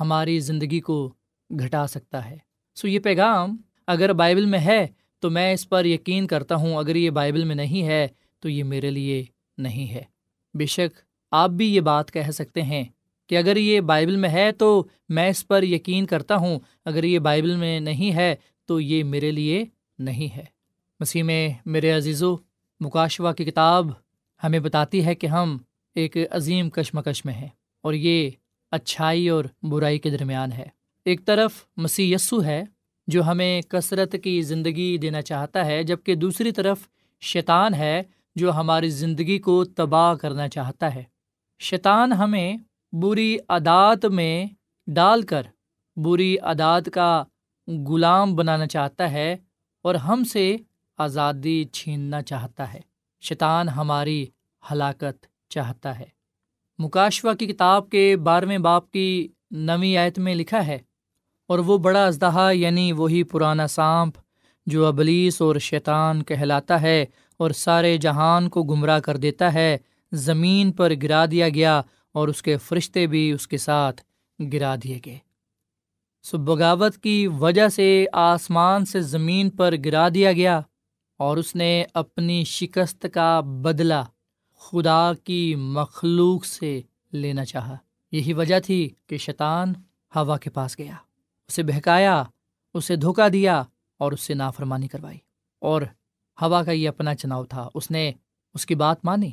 ہماری 0.00 0.40
زندگی 0.40 0.80
کو 0.80 1.12
گھٹا 1.50 1.86
سکتا 1.86 2.30
ہے۔ 2.30 2.38
سو 2.74 2.88
یہ 2.88 2.98
پیغام 2.98 3.56
اگر 3.86 4.12
بائبل 4.12 4.46
میں 4.46 4.58
ہے 4.58 4.86
تو 5.20 5.30
میں 5.30 5.52
اس 5.52 5.68
پر 5.68 5.84
یقین 5.84 6.26
کرتا 6.26 6.54
ہوں، 6.54 6.76
اگر 6.76 6.96
یہ 6.96 7.10
بائبل 7.10 7.44
میں 7.44 7.54
نہیں 7.54 7.86
ہے 7.86 8.08
تو 8.40 8.48
یہ 8.48 8.64
میرے 8.64 8.90
لیے 8.90 9.24
نہیں 9.58 9.94
ہے۔ 9.94 10.11
بے 10.54 10.66
شک، 10.66 10.98
آپ 11.30 11.50
بھی 11.50 11.74
یہ 11.74 11.80
بات 11.80 12.12
کہہ 12.12 12.30
سکتے 12.30 12.62
ہیں 12.62 12.84
کہ 13.26 13.38
اگر 13.38 13.56
یہ 13.56 13.80
بائبل 13.80 14.16
میں 14.16 14.28
ہے 14.28 14.52
تو 14.52 14.84
میں 15.08 15.28
اس 15.28 15.48
پر 15.48 15.62
یقین 15.62 16.06
کرتا 16.06 16.36
ہوں، 16.36 16.58
اگر 16.84 17.04
یہ 17.04 17.18
بائبل 17.18 17.56
میں 17.56 17.80
نہیں 17.80 18.16
ہے 18.16 18.34
تو 18.66 18.80
یہ 18.80 19.04
میرے 19.04 19.30
لیے 19.30 19.64
نہیں 19.98 20.36
ہے۔ 20.36 20.44
مسیح 21.00 21.22
میں 21.22 21.48
میرے 21.66 21.90
عزیز 21.90 22.22
و 22.22 22.36
مکاشوہ 22.80 23.32
کی 23.32 23.44
کتاب 23.44 23.86
ہمیں 24.44 24.58
بتاتی 24.58 25.04
ہے 25.04 25.14
کہ 25.14 25.26
ہم 25.26 25.58
ایک 25.94 26.16
عظیم 26.30 26.70
کشمکش 26.70 27.24
میں 27.24 27.34
ہیں 27.34 27.48
اور 27.80 27.94
یہ 27.94 28.30
اچھائی 28.70 29.28
اور 29.28 29.44
برائی 29.62 29.98
کے 29.98 30.10
درمیان 30.10 30.52
ہے۔ 30.52 30.66
ایک 31.04 31.24
طرف 31.24 31.52
مسیح 31.76 32.14
یسو 32.14 32.44
ہے 32.44 32.64
جو 33.06 33.22
ہمیں 33.22 33.62
کثرت 33.62 34.16
کی 34.24 34.42
زندگی 34.42 34.98
دینا 34.98 35.22
چاہتا 35.22 35.66
ہے 35.66 35.82
جبکہ 35.82 36.14
دوسری 36.14 36.52
طرف 36.52 36.78
شیطان 37.20 37.74
ہے 37.74 38.02
جو 38.36 38.52
ہماری 38.52 38.90
زندگی 38.90 39.38
کو 39.38 39.64
تباہ 39.64 40.14
کرنا 40.14 40.48
چاہتا 40.48 40.94
ہے۔ 40.94 41.02
شیطان 41.60 42.12
ہمیں 42.12 42.56
بری 42.92 43.36
عادات 43.48 44.04
میں 44.04 44.46
ڈال 44.86 45.22
کر 45.22 45.46
بری 45.96 46.36
عادات 46.38 46.88
کا 46.94 47.24
غلام 47.88 48.34
بنانا 48.36 48.66
چاہتا 48.66 49.10
ہے 49.10 49.36
اور 49.84 49.94
ہم 49.94 50.24
سے 50.24 50.56
آزادی 50.98 51.62
چھیننا 51.64 52.22
چاہتا 52.22 52.72
ہے۔ 52.74 52.80
شیطان 53.22 53.68
ہماری 53.68 54.24
ہلاکت 54.62 55.26
چاہتا 55.50 55.98
ہے۔ 55.98 56.06
مکاشوا 56.78 57.34
کی 57.34 57.46
کتاب 57.46 57.88
کے 57.90 58.16
بارہویں 58.16 58.58
باپ 58.58 58.90
کی 58.90 59.28
نویں 59.50 59.96
آیت 59.96 60.18
میں 60.18 60.34
لکھا 60.34 60.66
ہے، 60.66 60.78
اور 61.50 61.58
وہ 61.58 61.78
بڑا 61.78 62.04
اژدہا 62.06 62.50
یعنی 62.50 62.92
وہی 62.92 63.22
پرانا 63.22 63.66
سانپ 63.66 64.18
جو 64.66 64.86
ابلیس 64.86 65.40
اور 65.42 65.56
شیطان 65.60 66.22
کہلاتا 66.22 66.80
ہے 66.82 67.04
اور 67.42 67.50
سارے 67.50 67.96
جہان 67.96 68.48
کو 68.48 68.62
گمراہ 68.62 68.98
کر 68.98 69.16
دیتا 69.16 69.54
ہے، 69.54 69.78
زمین 70.12 70.72
پر 70.72 70.92
گرا 71.02 71.24
دیا 71.30 71.48
گیا 71.48 71.82
اور 72.12 72.28
اس 72.28 72.42
کے 72.42 72.56
فرشتے 72.56 73.06
بھی 73.06 73.32
اس 73.32 73.48
کے 73.48 73.58
ساتھ 73.58 74.02
گرا 74.52 74.74
دیے 74.84 74.98
گئے۔ 75.06 75.18
سو 76.22 76.38
بغاوت 76.38 76.98
کی 76.98 77.26
وجہ 77.26 77.68
سے 77.68 78.06
آسمان 78.12 78.84
سے 78.84 79.00
زمین 79.00 79.50
پر 79.50 79.74
گرا 79.84 80.08
دیا 80.08 80.32
گیا 80.32 80.60
اور 81.18 81.36
اس 81.36 81.54
نے 81.54 81.84
اپنی 81.94 82.44
شکست 82.44 83.06
کا 83.14 83.40
بدلہ 83.40 84.04
خدا 84.58 85.12
کی 85.24 85.54
مخلوق 85.54 86.44
سے 86.44 86.80
لینا 87.12 87.44
چاہا۔ 87.44 87.76
یہی 88.12 88.32
وجہ 88.32 88.60
تھی 88.60 88.88
کہ 89.06 89.16
شیطان 89.16 89.72
ہوا 90.16 90.38
کے 90.38 90.50
پاس 90.50 90.78
گیا۔ 90.78 90.94
اسے 91.48 91.62
بہکایا، 91.62 92.22
اسے 92.74 92.96
دھوکا 92.96 93.28
دیا 93.32 93.62
اور 93.98 94.12
اس 94.12 94.20
سے 94.20 94.34
نافرمانی 94.34 94.88
کروائی 94.88 95.18
اور 95.58 95.82
ہوا 96.42 96.62
کا 96.62 96.72
یہ 96.72 96.88
اپنا 96.88 97.14
چناؤ 97.14 97.44
تھا۔ 97.44 97.68
اس 97.74 97.90
نے 97.90 98.12
اس 98.54 98.66
کی 98.66 98.74
بات 98.74 99.04
مانی۔ 99.04 99.30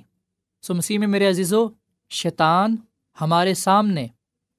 سو 0.62 0.74
مسیح 0.74 1.00
میں 1.00 1.08
میرے 1.08 1.30
عزیزو، 1.30 1.68
شیطان 2.10 2.76
ہمارے 3.22 3.54
سامنے 3.54 4.08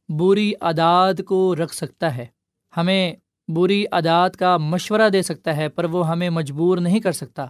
بری 0.08 0.52
عادات 0.60 1.20
کو 1.26 1.56
رکھ 1.56 1.74
سکتا 1.74 2.16
ہے۔ 2.16 2.26
ہمیں 2.76 3.14
بری 3.48 3.84
عادات 3.92 4.36
کا 4.36 4.56
مشورہ 4.56 5.08
دے 5.08 5.22
سکتا 5.22 5.56
ہے، 5.56 5.68
پر 5.68 5.84
وہ 5.84 6.08
ہمیں 6.08 6.30
مجبور 6.30 6.78
نہیں 6.78 7.00
کر 7.00 7.12
سکتا۔ 7.12 7.46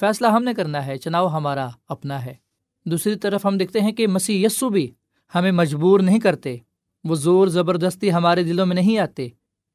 فیصلہ 0.00 0.26
ہم 0.26 0.44
نے 0.44 0.54
کرنا 0.54 0.86
ہے، 0.86 0.98
چناؤ 0.98 1.28
ہمارا 1.28 1.68
اپنا 1.88 2.24
ہے۔ 2.24 2.34
دوسری 2.84 3.16
طرف 3.16 3.46
ہم 3.46 3.58
دیکھتے 3.58 3.80
ہیں 3.80 3.92
کہ 3.92 4.06
مسیح 4.06 4.46
یسو 4.46 4.68
بھی 4.68 4.94
ہمیں 5.34 5.52
مجبور 5.52 6.00
نہیں 6.00 6.20
کرتے۔ 6.20 6.56
وہ 7.04 7.14
زور 7.14 7.48
زبردستی 7.48 8.12
ہمارے 8.12 8.42
دلوں 8.42 8.66
میں 8.66 8.74
نہیں 8.74 8.98
آتے۔ 8.98 9.28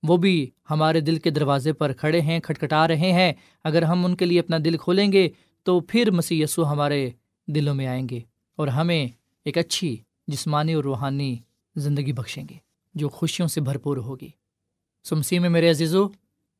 وہ 0.04 0.18
بھی 0.18 0.50
ہمارے 0.70 1.00
دل 1.00 1.18
کے 1.18 1.30
دروازے 1.30 1.74
پر 1.74 1.94
کھڑے 1.94 2.22
ہیں، 2.22 2.40
کھٹکھٹا 2.40 2.88
رہے 2.88 3.12
ہیں۔ 3.12 3.34
اگر 3.64 3.82
ہم 3.82 4.06
ان 4.06 4.16
کے 4.16 4.26
لیے 4.26 4.40
اپنا 4.40 4.58
دل 4.66 4.78
کھولیں 4.78 5.12
گے 5.12 5.30
تو 5.64 5.80
پھر 5.80 6.12
مسیح 6.12 6.44
یسو 6.44 6.72
ہمارے 6.72 7.10
دلوں 7.48 7.76
میں 7.76 7.88
آئیں 7.88 8.10
گے 8.10 8.20
اور 8.56 8.68
ہمیں 8.68 9.08
ایک 9.46 9.58
اچھی 9.58 9.98
جسمانی 10.28 10.74
اور 10.74 10.84
روحانی 10.84 11.38
زندگی 11.76 12.14
بخشیں 12.14 12.44
گے 12.50 12.56
جو 12.94 13.10
خوشیوں 13.10 13.48
سے 13.48 13.62
بھرپور 13.62 13.98
ہوگی۔ 13.98 14.30
سو 15.04 15.16
مسیح 15.16 15.40
میں 15.40 15.50
میرے 15.50 15.70
عزیزو، 15.70 16.08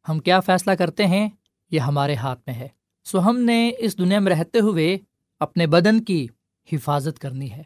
ہم 0.10 0.19
کیا 0.19 0.39
فیصلہ 0.39 0.71
کرتے 0.71 1.08
ہیں؟ 1.08 1.30
یہ 1.71 1.80
ہمارے 1.80 2.15
ہاتھ 2.15 2.39
میں 2.47 2.56
ہے۔ 2.56 2.67
سو 3.04 3.19
ہم 3.19 3.39
نے 3.39 3.71
اس 3.77 3.97
دنیا 3.97 4.19
میں 4.19 4.32
رہتے 4.32 4.60
ہوئے 4.60 4.97
اپنے 5.39 5.67
بدن 5.67 6.04
کی 6.04 6.27
حفاظت 6.71 7.19
کرنی 7.19 7.51
ہے 7.51 7.63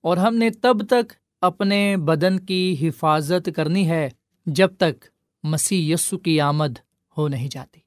اور 0.00 0.16
ہم 0.16 0.36
نے 0.36 0.50
تب 0.50 0.86
تک 0.86 1.12
اپنے 1.40 1.96
بدن 1.96 2.40
کی 2.40 2.76
حفاظت 2.82 3.48
کرنی 3.56 3.88
ہے 3.88 4.08
جب 4.46 4.68
تک 4.78 5.04
مسیح 5.42 5.94
یسو 5.94 6.18
کی 6.18 6.40
آمد 6.40 6.78
ہو 7.16 7.28
نہیں 7.28 7.48
جاتی۔ 7.48 7.80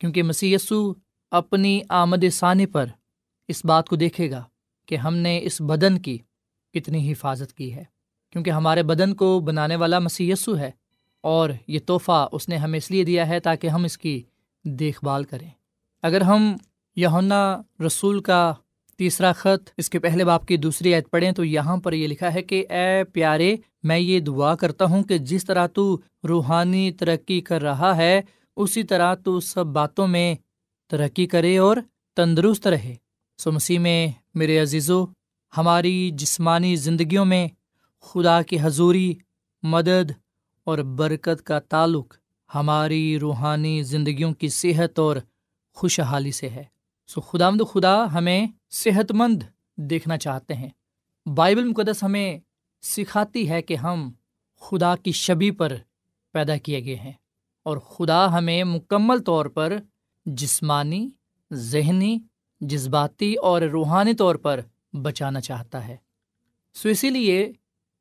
کیونکہ 0.00 0.22
مسیح 0.22 0.54
یسو 0.54 0.92
اپنی 1.30 1.80
آمد 1.88 2.24
ثانی 2.32 2.66
پر 2.66 2.86
اس 3.48 3.64
بات 3.64 3.88
کو 3.88 3.96
دیکھے 3.96 4.30
گا 4.30 4.44
کہ 4.86 4.94
ہم 4.94 5.16
نے 5.16 5.40
اس 5.42 5.60
بدن 5.60 5.98
کی 5.98 6.18
کتنی 6.74 7.12
حفاظت 7.12 7.52
کی 7.52 7.74
ہے۔ 7.74 7.84
کیونکہ 8.30 8.50
ہمارے 8.50 8.82
بدن 8.82 9.14
کو 9.14 9.40
بنانے 9.40 9.76
والا 9.76 9.98
مسی 9.98 10.30
یسو 10.30 10.58
ہے 10.58 10.70
اور 11.20 11.50
یہ 11.68 11.78
تحفہ 11.86 12.28
اس 12.32 12.48
نے 12.48 12.56
ہمیں 12.56 12.78
اس 12.78 12.90
لیے 12.90 13.04
دیا 13.04 13.28
ہے 13.28 13.40
تاکہ 13.40 13.66
ہم 13.66 13.84
اس 13.84 13.98
کی 13.98 14.22
دیکھ 14.64 14.98
بھال 15.02 15.24
کریں۔ 15.24 15.50
اگر 16.02 16.20
ہم 16.20 16.56
یونا 16.96 17.62
رسول 17.86 18.20
کا 18.20 18.54
تیسرا 18.96 19.32
خط 19.32 19.70
اس 19.76 19.90
کے 19.90 19.98
پہلے 19.98 20.24
باپ 20.24 20.46
کی 20.46 20.56
دوسری 20.56 20.94
عید 20.94 21.04
پڑھیں 21.10 21.32
تو 21.32 21.44
یہاں 21.44 21.76
پر 21.76 21.92
یہ 21.92 22.06
لکھا 22.06 22.34
ہے 22.34 22.42
کہ 22.42 22.66
اے 22.70 23.04
پیارے 23.04 23.56
میں 23.86 23.98
یہ 23.98 24.20
دعا 24.20 24.54
کرتا 24.54 24.84
ہوں 24.84 25.02
کہ 25.02 25.18
جس 25.18 25.44
طرح 25.44 25.66
تو 25.66 26.00
روحانی 26.28 26.92
ترقی 26.92 27.40
کر 27.40 27.62
رہا 27.62 27.96
ہے، 27.96 28.20
اسی 28.56 28.82
طرح 28.82 29.14
تو 29.14 29.40
سب 29.40 29.66
باتوں 29.66 30.06
میں 30.06 30.34
ترقی 30.90 31.26
کرے 31.26 31.58
اور 31.58 31.76
تندرست 32.16 32.66
رہے۔ 32.66 32.94
سو 33.38 33.52
مسیح 33.52 33.78
میں، 33.78 34.08
میرے 34.34 34.58
عزیزو، 34.58 35.04
ہماری 35.56 36.10
جسمانی 36.14 36.76
زندگیوں 36.76 37.24
میں 37.24 37.48
خدا 38.00 38.42
کی 38.42 38.56
حضوری، 38.60 39.14
مدد 39.62 40.12
اور 40.64 40.78
برکت 40.78 41.42
کا 41.42 41.58
تعلق 41.58 42.16
ہماری 42.54 43.18
روحانی 43.18 43.82
زندگیوں 43.82 44.32
کی 44.32 44.48
صحت 44.48 44.98
اور 44.98 45.16
خوشحالی 45.74 46.32
سے 46.32 46.48
ہے۔ 46.48 46.64
سو 47.06 47.20
خدا 47.20 47.50
مد 47.50 47.62
خدا 47.72 48.12
ہمیں 48.12 48.46
صحت 48.70 49.12
مند 49.12 49.42
دیکھنا 49.76 50.16
چاہتے 50.16 50.54
ہیں۔ 50.54 50.68
بائبل 51.26 51.64
مقدس 51.64 52.02
ہمیں 52.02 52.38
سکھاتی 52.86 53.48
ہے 53.50 53.62
کہ 53.62 53.76
ہم 53.76 54.10
خدا 54.60 54.96
کی 54.96 55.12
شبی 55.12 55.50
پر 55.50 55.72
پیدا 56.32 56.56
کیے 56.56 56.84
گئے 56.84 56.96
ہیں 56.96 57.12
اور 57.62 57.76
خدا 57.76 58.38
ہمیں 58.38 58.64
مکمل 58.64 59.18
طور 59.18 59.46
پر 59.46 59.76
جسمانی، 60.26 61.08
ذہنی، 61.52 62.18
جذباتی 62.60 63.34
اور 63.34 63.62
روحانی 63.62 64.14
طور 64.14 64.34
پر 64.34 64.60
بچانا 64.92 65.40
چاہتا 65.40 65.88
ہے۔ 65.88 65.96
سو 66.74 66.88
اسی 66.88 67.10
لیے 67.10 67.52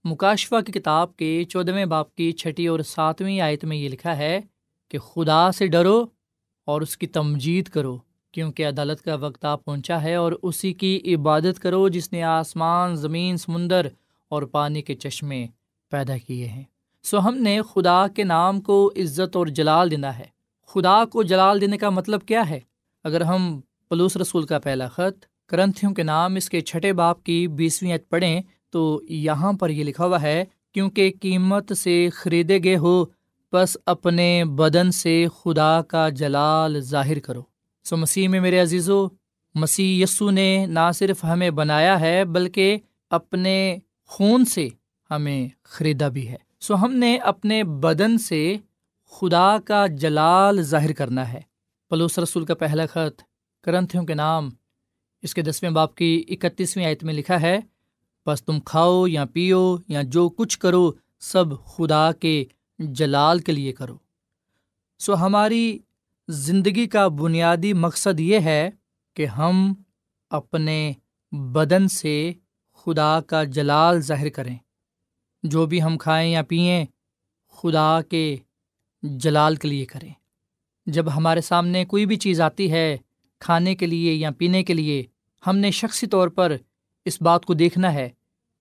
مکاشفہ 0.03 0.55
کی 0.65 0.71
کتاب 0.71 1.15
کے 1.15 1.43
چودھویں 1.49 1.85
باپ 1.85 2.15
کی 2.15 2.31
چھٹی 2.31 2.67
اور 2.67 2.79
ساتویں 2.79 3.39
آیت 3.39 3.65
میں 3.65 3.77
یہ 3.77 3.89
لکھا 3.89 4.17
ہے 4.17 4.39
کہ 4.91 4.97
کہ 4.97 4.99
خدا 4.99 5.51
سے 5.51 5.67
ڈرو 5.67 6.05
اور 6.65 6.81
اس 6.81 6.97
کی 6.97 7.07
تمجید 7.07 7.67
کرو، 7.67 7.97
کیونکہ 8.31 8.67
عدالت 8.67 9.01
کا 9.01 9.15
وقت 9.15 9.45
آ 9.45 9.55
پہنچا 9.55 10.03
ہے 10.03 10.15
اور 10.15 10.31
اسی 10.43 10.73
کی 10.73 11.15
عبادت 11.15 11.59
کرو 11.59 11.87
جس 11.89 12.11
نے 12.13 12.23
آسمان، 12.23 12.95
زمین، 12.95 13.37
سمندر 13.37 13.87
اور 14.29 14.43
پانی 14.43 14.81
کے 14.81 14.95
چشمے 14.95 15.47
پیدا 15.91 16.17
کیے 16.17 16.47
ہیں۔ 16.47 16.63
سو 17.03 17.19
ہم 17.19 17.37
نے 17.37 17.59
خدا 17.73 18.07
کے 18.07 18.23
نام 18.23 18.61
کو 18.61 18.93
عزت 18.95 19.35
اور 19.35 19.47
جلال 19.47 19.91
دینا 19.91 20.19
ہے۔ 20.19 20.25
خدا 20.67 21.05
کو 21.05 21.23
جلال 21.23 21.61
دینے 21.61 21.77
کا 21.77 21.89
مطلب 21.89 22.21
کیا 22.21 22.49
ہے؟ 22.49 22.59
اگر 23.03 23.21
ہم 23.21 23.59
پلوس 23.89 24.17
رسول 24.17 24.45
کا 24.45 24.59
پہلا 24.59 24.87
خط 24.87 25.25
کرنتھیوں 25.47 25.93
کے 25.93 26.03
نام 26.03 26.35
اس 26.35 26.49
کے 26.49 26.61
چھٹے 26.61 26.93
باپ 26.93 27.23
کی 27.23 27.47
بیسویں 27.47 27.93
عت 27.93 28.09
پڑھیں 28.09 28.41
تو 28.69 29.01
یہاں 29.09 29.53
پر 29.53 29.69
یہ 29.69 29.83
لکھا 29.83 30.05
ہوا 30.05 30.21
ہے، 30.21 30.45
کیونکہ 30.73 31.13
قیمت 31.21 31.77
سے 31.77 32.09
خریدے 32.13 32.63
گئے 32.63 32.77
ہو 32.77 33.05
بس 33.53 33.77
اپنے 33.85 34.45
بدن 34.45 34.91
سے 34.91 35.25
خدا 35.43 35.81
کا 35.81 36.09
جلال 36.09 36.79
ظاہر 36.79 37.19
کرو۔ 37.19 37.41
سو 37.83 37.97
مسیح 37.97 38.27
میں 38.27 38.39
میرے 38.39 38.59
عزیز 38.59 38.89
و 38.89 39.07
مسیح 39.55 40.03
یسو 40.03 40.31
نے 40.31 40.65
نہ 40.65 40.91
صرف 40.95 41.23
ہمیں 41.23 41.49
بنایا 41.49 41.99
ہے، 41.99 42.25
بلکہ 42.25 42.77
اپنے 43.09 43.77
خون 44.05 44.45
سے 44.45 44.67
ہمیں 45.11 45.47
خریدا 45.63 46.07
بھی 46.07 46.29
ہے۔ 46.29 46.35
سو 46.59 46.75
ہم 46.75 46.93
نے 46.93 47.17
اپنے 47.17 47.63
بدن 47.63 48.17
سے 48.17 48.57
خدا 49.11 49.57
کا 49.65 49.87
جلال 49.87 50.61
ظاہر 50.61 50.93
کرنا 50.93 51.33
ہے۔ 51.33 51.41
پلوس 51.89 52.19
رسول 52.19 52.45
کا 52.45 52.55
پہلا 52.55 52.85
خط 52.85 53.21
کرنتھیوں 53.63 54.03
کے 54.03 54.13
نام، 54.13 54.49
اس 55.21 55.33
کے 55.33 55.41
دسویں 55.41 55.71
باپ 55.71 55.95
کی 55.95 56.23
اکتیسویں 56.27 56.85
آیت 56.85 57.03
میں 57.03 57.13
لکھا 57.13 57.41
ہے، 57.41 57.59
بس 58.25 58.43
تم 58.43 58.59
کھاؤ 58.59 59.07
یا 59.07 59.25
پیو 59.25 59.75
یا 59.87 60.01
جو 60.01 60.29
کچھ 60.29 60.59
کرو، 60.59 60.91
سب 61.19 61.65
خدا 61.65 62.11
کے 62.11 62.45
جلال 62.79 63.39
کے 63.39 63.51
لیے 63.51 63.73
کرو۔ 63.73 63.97
سو 64.99 65.15
ہماری 65.15 65.79
زندگی 66.27 66.85
کا 66.85 67.07
بنیادی 67.07 67.73
مقصد 67.73 68.19
یہ 68.19 68.39
ہے 68.39 68.69
کہ 69.13 69.25
ہم 69.25 69.73
اپنے 70.29 70.93
بدن 71.31 71.87
سے 71.87 72.33
خدا 72.85 73.21
کا 73.21 73.43
جلال 73.43 74.01
ظاہر 74.01 74.29
کریں۔ 74.29 74.57
جو 75.43 75.65
بھی 75.65 75.83
ہم 75.83 75.97
کھائیں 75.97 76.31
یا 76.31 76.43
پئیں، 76.43 76.85
خدا 77.51 77.99
کے 78.09 78.35
جلال 79.03 79.55
کے 79.55 79.67
لیے 79.67 79.85
کریں۔ 79.85 80.13
جب 80.85 81.15
ہمارے 81.15 81.41
سامنے 81.41 81.85
کوئی 81.85 82.05
بھی 82.05 82.15
چیز 82.15 82.41
آتی 82.41 82.71
ہے، 82.71 82.97
کھانے 83.39 83.75
کے 83.75 83.85
لیے 83.85 84.13
یا 84.13 84.31
پینے 84.31 84.63
کے 84.63 84.73
لیے، 84.73 85.03
ہم 85.47 85.57
نے 85.57 85.71
شخصی 85.71 86.07
طور 86.07 86.27
پر 86.27 86.55
اس 87.05 87.21
بات 87.21 87.45
کو 87.45 87.53
دیکھنا 87.53 87.93
ہے 87.93 88.09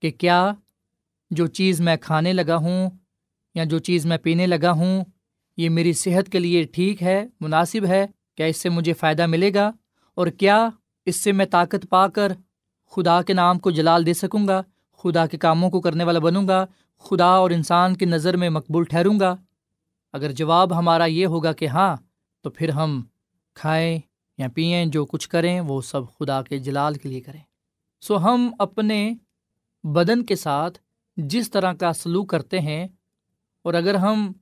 کہ 0.02 0.10
کیا 0.10 0.52
جو 1.30 1.46
چیز 1.46 1.80
میں 1.80 1.96
کھانے 1.96 2.32
لگا 2.32 2.56
ہوں 2.56 2.90
یا 3.54 3.64
جو 3.64 3.78
چیز 3.78 4.06
میں 4.06 4.18
پینے 4.18 4.46
لگا 4.46 4.72
ہوں، 4.72 5.04
یہ 5.56 5.68
میری 5.68 5.92
صحت 5.92 6.32
کے 6.32 6.38
لیے 6.38 6.62
ٹھیک 6.62 7.02
ہے، 7.02 7.26
مناسب 7.40 7.86
ہے، 7.86 8.06
کیا 8.36 8.46
اس 8.46 8.56
سے 8.56 8.68
مجھے 8.68 8.92
فائدہ 8.92 9.26
ملے 9.26 9.54
گا؟ 9.54 9.70
اور 10.14 10.26
کیا 10.26 10.68
اس 11.04 11.16
سے 11.16 11.32
میں 11.32 11.46
طاقت 11.46 11.86
پا 11.88 12.08
کر 12.08 12.32
خدا 12.96 13.20
کے 13.22 13.32
نام 13.32 13.58
کو 13.58 13.70
جلال 13.70 14.06
دے 14.06 14.14
سکوں 14.14 14.46
گا، 14.48 14.60
خدا 15.00 15.26
کے 15.26 15.38
کاموں 15.38 15.70
کو 15.70 15.80
کرنے 15.80 16.04
والا 16.04 16.18
بنوں 16.18 16.46
گا، 16.48 16.64
خدا 17.04 17.30
اور 17.34 17.50
انسان 17.50 17.96
کی 17.96 18.04
نظر 18.04 18.36
میں 18.36 18.50
مقبول 18.50 18.84
ٹھہروں 18.84 19.18
گا۔ 19.20 19.34
اگر 20.14 20.32
جواب 20.32 20.78
ہمارا 20.78 21.04
یہ 21.04 21.26
ہوگا 21.26 21.52
کہ 21.52 21.66
ہاں 21.66 21.94
تو 22.44 22.50
پھر 22.50 22.68
ہم 22.68 23.00
کھائیں 23.56 23.98
یا 24.38 24.46
پئیں، 24.54 24.86
جو 24.86 25.04
کچھ 25.06 25.28
کریں، 25.28 25.60
وہ 25.60 25.80
سب 25.82 26.02
خدا 26.18 26.40
کے 26.42 26.58
جلال 26.58 26.94
کے 26.94 27.08
لیے 27.08 27.20
کریں۔ 27.20 27.40
سو 28.02 28.16
ہم 28.18 28.48
اپنے 28.58 28.98
بدن 29.84 30.24
کے 30.24 30.36
ساتھ 30.36 30.78
جس 31.16 31.50
طرح 31.50 31.72
کا 31.72 31.92
سلوک 31.92 32.28
کرتے 32.28 32.60
ہیں، 32.60 32.86
اور 33.64 33.74
اگر 33.74 33.94
ہم 33.94 34.32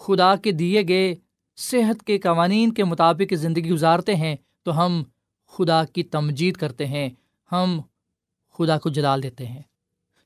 خدا 0.00 0.34
کے 0.36 0.52
دیے 0.52 0.82
گئے 0.88 1.14
صحت 1.58 2.02
کے 2.02 2.18
قوانین 2.18 2.72
کے 2.72 2.84
مطابق 2.84 3.34
زندگی 3.34 3.70
گزارتے 3.70 4.14
ہیں، 4.14 4.34
تو 4.62 4.78
ہم 4.78 5.02
خدا 5.52 5.84
کی 5.84 6.02
تمجید 6.02 6.56
کرتے 6.56 6.86
ہیں۔ 6.86 7.08
ہم 7.52 7.80
خدا 8.58 8.78
کو 8.78 8.88
جلال 8.88 9.22
دیتے 9.22 9.46
ہیں۔ 9.46 9.62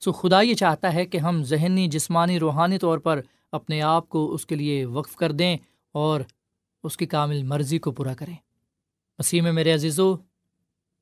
سو 0.00 0.12
خدا 0.12 0.40
یہ 0.40 0.54
چاہتا 0.54 0.94
ہے 0.94 1.06
کہ 1.06 1.18
ہم 1.18 1.42
ذہنی، 1.42 1.88
جسمانی، 1.88 2.38
روحانی 2.38 2.78
طور 2.78 2.98
پر 2.98 3.20
اپنے 3.52 3.82
آپ 3.82 4.08
کو 4.08 4.32
اس 4.32 4.46
کے 4.46 4.54
لیے 4.54 4.84
وقف 4.84 5.16
کر 5.16 5.32
دیں 5.32 5.56
اور 5.92 6.20
اس 6.84 6.96
کی 6.96 7.06
کامل 7.06 7.42
مرضی 7.42 7.78
کو 7.78 7.90
پورا 7.90 8.14
کریں۔ 8.14 8.36
مسیح 9.18 9.42
میں 9.42 9.52
میرے 9.52 9.72
عزیز 9.72 10.00
و 10.00 10.16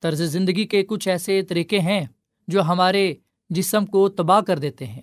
طرز 0.00 0.22
زندگی 0.22 0.66
کے 0.66 0.82
کچھ 0.82 1.08
ایسے 1.08 1.42
طریقے 1.42 1.78
ہیں 1.78 2.06
جو 2.48 2.62
ہمارے 2.62 3.14
جسم 3.50 3.86
کو 3.86 4.08
تباہ 4.08 4.40
کر 4.40 4.58
دیتے 4.58 4.86
ہیں۔ 4.86 5.02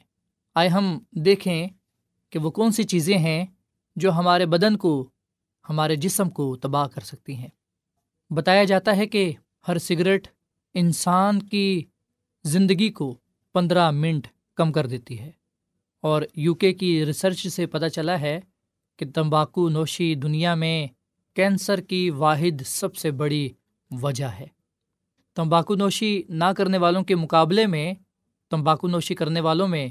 آئے 0.55 0.69
ہم 0.69 0.99
دیکھیں 1.11 1.67
کہ 2.29 2.39
وہ 2.39 2.51
کون 2.51 2.71
سی 2.71 2.83
چیزیں 2.83 3.17
ہیں 3.17 3.45
جو 3.95 4.11
ہمارے 4.11 4.45
بدن 4.45 4.77
کو، 4.77 5.09
ہمارے 5.69 5.95
جسم 5.95 6.29
کو 6.29 6.55
تباہ 6.55 6.87
کر 6.87 7.01
سکتی 7.01 7.35
ہیں۔ 7.35 7.49
بتایا 8.29 8.63
جاتا 8.63 8.97
ہے 8.97 9.07
کہ 9.07 9.31
ہر 9.67 9.77
سگریٹ 9.77 10.27
انسان 10.73 11.41
کی 11.41 11.83
زندگی 12.47 12.89
کو 12.89 13.15
پندرہ 13.53 13.91
منٹ 13.91 14.27
کم 14.55 14.71
کر 14.71 14.87
دیتی 14.87 15.19
ہے۔ 15.19 15.31
اور 16.01 16.21
یو 16.35 16.55
کے 16.55 16.73
کی 16.73 17.05
ریسرچ 17.05 17.47
سے 17.47 17.65
پتہ 17.65 17.85
چلا 17.85 18.19
ہے 18.19 18.39
کہ 18.97 19.05
تمباکو 19.15 19.69
نوشی 19.69 20.15
دنیا 20.15 20.55
میں 20.55 20.87
کینسر 21.35 21.81
کی 21.81 22.09
واحد 22.09 22.61
سب 22.65 22.95
سے 22.95 23.11
بڑی 23.11 23.49
وجہ 23.91 24.25
ہے۔ 24.25 24.47
تمباکو 25.35 25.75
نوشی 25.75 26.21
نہ 26.29 26.43
کرنے 26.57 26.77
والوں 26.77 27.03
کے 27.03 27.15
مقابلے 27.15 27.65
میں، 27.65 27.93
تمباکو 28.49 28.87
نوشی 28.87 29.15
کرنے 29.15 29.39
والوں 29.39 29.67
میں 29.67 29.87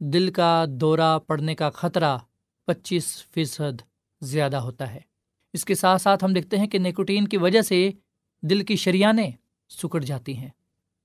دل 0.00 0.32
کا 0.32 0.64
دورہ 0.68 1.18
پڑنے 1.26 1.54
کا 1.54 1.70
خطرہ 1.70 2.18
پچیس 2.66 3.26
فیصد 3.26 3.82
زیادہ 4.20 4.56
ہوتا 4.56 4.94
ہے۔ 4.94 5.00
اس 5.52 5.64
کے 5.64 5.74
ساتھ 5.74 6.02
ساتھ 6.02 6.24
ہم 6.24 6.32
دیکھتے 6.32 6.56
ہیں 6.56 6.66
کہ 6.66 6.78
نیکوٹین 6.78 7.28
کی 7.28 7.36
وجہ 7.36 7.62
سے 7.62 7.90
دل 8.42 8.64
کی 8.64 8.76
شریانیں 8.76 9.30
سکڑ 9.68 10.00
جاتی 10.00 10.36
ہیں۔ 10.36 10.48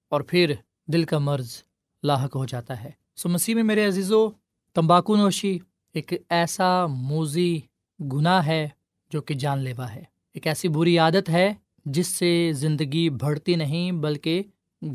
اور 0.10 0.22
پھر 0.22 0.54
دل 0.88 1.04
کا 1.04 1.18
مرض 1.18 1.64
لاحق 2.04 2.36
ہو 2.36 2.46
جاتا 2.46 2.84
ہے۔ 2.84 2.92
سو 3.16 3.30
مسیح 3.30 3.56
میں 3.56 3.64
میرے 3.64 3.88
عزیز 3.88 4.12
و 4.12 4.30
تمباکو 4.74 5.16
نوشی 5.16 5.60
ایک 5.94 6.14
ایسا 6.30 6.86
موزی 6.86 7.60
گناہ 8.00 8.46
ہے 8.46 8.70
جو 9.10 9.22
کہ 9.22 9.34
جان 9.34 9.60
لیوا 9.60 9.96
ہے۔ 9.96 10.04
ایک 10.34 10.48
ایسی 10.48 10.68
بری 10.68 10.98
عادت 10.98 11.30
ہے 11.30 11.54
جس 11.86 12.08
سے 12.08 12.52
زندگی 12.54 13.10
بڑھتی 13.10 13.56
نہیں 13.56 13.92
بلکہ 13.92 14.44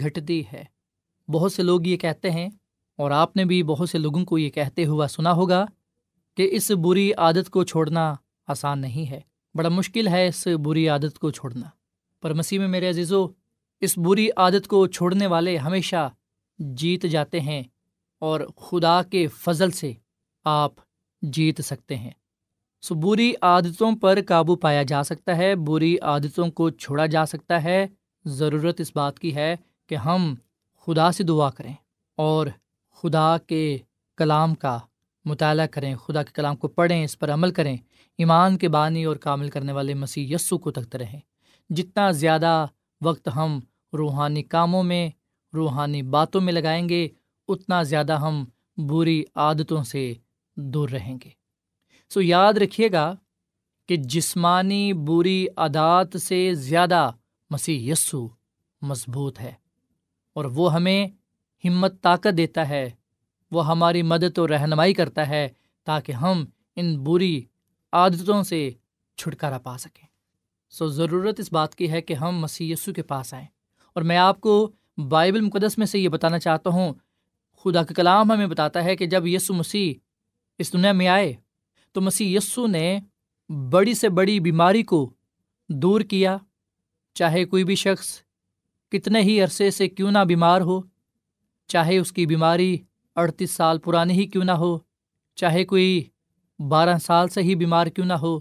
گھٹتی 0.01 0.42
ہے۔ 0.53 0.64
بہت 1.29 1.53
سے 1.53 1.62
لوگ 1.62 1.87
یہ 1.87 1.96
کہتے 1.96 2.31
ہیں 2.31 2.49
اور 2.96 3.11
آپ 3.11 3.37
نے 3.37 3.44
بھی 3.44 3.62
بہت 3.62 3.90
سے 3.90 3.99
لوگوں 3.99 4.25
کو 4.25 4.38
یہ 4.38 4.51
کہتے 4.51 4.87
ہوا 4.87 5.07
سنا 5.09 5.33
ہوگا 5.33 5.66
کہ 6.37 6.49
اس 6.53 6.70
بری 6.70 7.12
عادت 7.12 7.51
کو 7.51 7.64
چھوڑنا 7.64 8.14
آسان 8.46 8.79
نہیں 8.79 9.11
ہے۔ 9.11 9.20
بڑا 9.55 9.68
مشکل 9.68 10.09
ہے 10.09 10.27
اس 10.27 10.49
بری 10.64 10.88
عادت 10.88 11.18
کو 11.18 11.31
چھوڑنا۔ 11.31 11.68
پر 12.22 12.35
مسیح 12.35 12.59
میں 12.59 12.68
میرے 12.68 12.88
عزیز 12.88 13.12
و 13.12 13.29
اس 13.81 13.99
بری 13.99 14.29
عادت 14.37 14.67
کو 14.67 14.87
چھوڑنے 14.87 15.27
والے 15.27 15.57
ہمیشہ 15.57 16.11
جیت 16.59 17.03
جاتے 17.03 17.41
ہیں 17.41 17.62
اور 18.19 18.41
خدا 18.57 19.03
کے 19.03 19.27
فضل 19.27 19.71
سے 19.71 19.93
آپ 20.45 20.73
جیت 21.23 21.61
سکتے 21.65 21.97
ہیں۔ 21.97 22.11
سو 22.83 22.95
بری 22.95 23.33
عادتوں 23.43 23.97
پر 23.97 24.19
قابو 24.29 24.57
پایا 24.57 24.83
جا 24.83 25.03
سکتا 25.03 25.37
ہے، 25.37 25.55
بری 25.55 25.99
عادتوں 25.99 26.51
کو 26.51 26.71
چھوڑا 26.71 27.07
جا 27.07 27.27
سکتا 27.27 27.65
ہے۔ 27.65 27.87
ضرورت 28.25 28.81
اس 28.81 28.93
بات 28.95 29.19
کی 29.19 29.35
ہے 29.35 29.57
کہ 29.87 29.95
ہم 29.95 30.35
خدا 30.87 31.12
سے 31.12 31.25
دعا 31.25 31.51
کریں 31.51 31.75
اور 32.17 32.47
خدا 32.95 33.39
کے 33.39 33.79
کلام 34.17 34.55
کا 34.55 34.79
مطالعہ 35.25 35.67
کریں، 35.67 35.97
خدا 35.97 36.23
کے 36.23 36.31
کلام 36.35 36.57
کو 36.57 36.69
پڑھیں، 36.69 37.05
اس 37.05 37.19
پر 37.19 37.31
عمل 37.31 37.51
کریں، 37.51 37.77
ایمان 38.19 38.59
کے 38.59 38.69
بانی 38.69 39.05
اور 39.05 39.17
کامل 39.17 39.51
کرنے 39.51 39.73
والے 39.73 39.95
مسیح 39.95 40.35
یسو 40.35 40.59
کو 40.59 40.71
تکتے 40.71 40.99
رہیں۔ 40.99 41.21
جتنا 41.71 42.11
زیادہ 42.11 42.67
وقت 43.00 43.28
ہم 43.37 43.61
روحانی 43.92 44.42
کاموں 44.42 44.82
میں، 44.82 45.11
روحانی 45.54 46.02
باتوں 46.02 46.40
میں 46.40 46.52
لگائیں 46.52 46.88
گے، 46.88 47.09
اتنا 47.48 47.82
زیادہ 47.82 48.12
ہم 48.12 48.44
بری 48.76 49.24
عادتوں 49.35 49.85
سے 49.85 50.14
دور 50.56 50.88
رہیں 50.88 51.18
گے۔ 51.24 51.30
سو 52.09 52.20
یاد 52.20 52.54
رکھیے 52.54 52.88
گا 52.92 53.14
کہ 53.88 53.96
جسمانی 53.96 54.92
بری 54.92 55.46
عادات 55.56 56.22
سے 56.22 56.54
زیادہ 56.54 57.11
مسیح 57.50 57.92
یسو 57.92 58.28
مضبوط 58.82 59.40
ہے 59.40 59.52
اور 60.32 60.44
وہ 60.44 60.74
ہمیں 60.74 61.06
ہمت، 61.64 62.02
طاقت 62.02 62.37
دیتا 62.37 62.68
ہے، 62.68 62.90
وہ 63.50 63.66
ہماری 63.66 64.02
مدد 64.02 64.38
و 64.38 64.48
رہنمائی 64.48 64.94
کرتا 64.94 65.28
ہے 65.28 65.48
تاکہ 65.85 66.12
ہم 66.12 66.44
ان 66.76 67.04
بری 67.04 67.44
عادتوں 67.92 68.42
سے 68.42 68.70
چھٹکارا 69.16 69.59
پا 69.59 69.78
سکیں۔ 69.78 70.06
سو 70.70 70.88
ضرورت 70.88 71.40
اس 71.40 71.52
بات 71.52 71.74
کی 71.74 71.90
ہے 71.90 72.02
کہ 72.02 72.14
ہم 72.14 72.38
مسیح 72.38 72.72
یسو 72.72 72.92
کے 72.92 73.02
پاس 73.02 73.35
آئیں۔ 73.35 73.46
اور 73.92 74.02
میں 74.02 74.16
آپ 74.16 74.40
کو 74.40 74.70
بائبل 75.09 75.40
مقدس 75.40 75.79
میں 75.79 75.87
سے 75.87 75.98
یہ 75.98 76.09
بتانا 76.09 76.38
چاہتا 76.38 76.70
ہوں، 76.70 76.94
خدا 77.64 77.83
کا 77.83 77.94
کلام 77.94 78.33
ہمیں 78.33 78.46
بتاتا 78.46 78.85
ہے 78.85 78.96
کہ 78.96 79.07
جب 79.07 79.26
یسو 79.26 79.55
مسیح 79.55 79.94
اس 80.59 80.72
دنیا 80.72 80.92
میں 80.92 81.09
آئے، 81.09 81.33
تو 81.92 82.00
مسیح 82.00 82.37
یسو 82.37 82.66
نے 82.66 82.98
بڑی 83.70 83.94
سے 83.94 84.09
بڑی 84.09 84.40
بیماری 84.40 84.83
کو 84.83 85.12
دور 85.68 86.00
کیا۔ 86.00 86.37
چاہے 87.14 87.44
کوئی 87.44 87.64
بھی 87.64 87.74
شخص 87.74 88.20
کتنے 88.88 89.20
ہی 89.20 89.40
عرصے 89.40 89.70
سے 89.70 89.88
کیوں 89.88 90.11
نہ 90.11 90.18
بیمار 90.18 90.61
ہو، 90.61 90.81
چاہے 91.66 91.98
اس 91.98 92.12
کی 92.12 92.26
بیماری 92.26 92.76
اڑتیس 93.16 93.50
سال 93.50 93.79
پرانی 93.79 94.12
ہی 94.12 94.26
کیوں 94.26 94.44
نہ 94.44 94.52
ہو، 94.52 94.79
چاہے 95.35 95.64
کوئی 95.64 96.05
بارہ 96.68 96.98
سال 96.98 97.29
سے 97.29 97.42
ہی 97.42 97.55
بیمار 97.55 97.87
کیوں 97.87 98.07
نہ 98.07 98.12
ہو، 98.12 98.38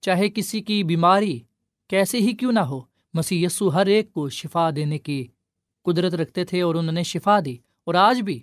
چاہے 0.00 0.28
کسی 0.28 0.60
کی 0.60 0.84
بیماری 0.84 1.40
کیسے 1.88 2.18
ہی 2.18 2.32
کیوں 2.32 2.52
نہ 2.52 2.60
ہو 2.60 2.80
مسی 3.14 3.44
یسو 3.44 3.72
ہر 3.72 3.86
ایک 3.86 4.12
کو 4.12 4.28
شفا 4.28 4.70
دینے 4.76 4.98
کی 4.98 5.26
قدرت 5.84 6.14
رکھتے 6.14 6.44
تھے 6.44 6.62
اور 6.62 6.74
انہوں 6.74 6.92
نے 6.92 7.02
شفا 7.02 7.38
دی۔ 7.44 7.56
اور 7.84 7.94
آج 7.94 8.20
بھی 8.20 8.42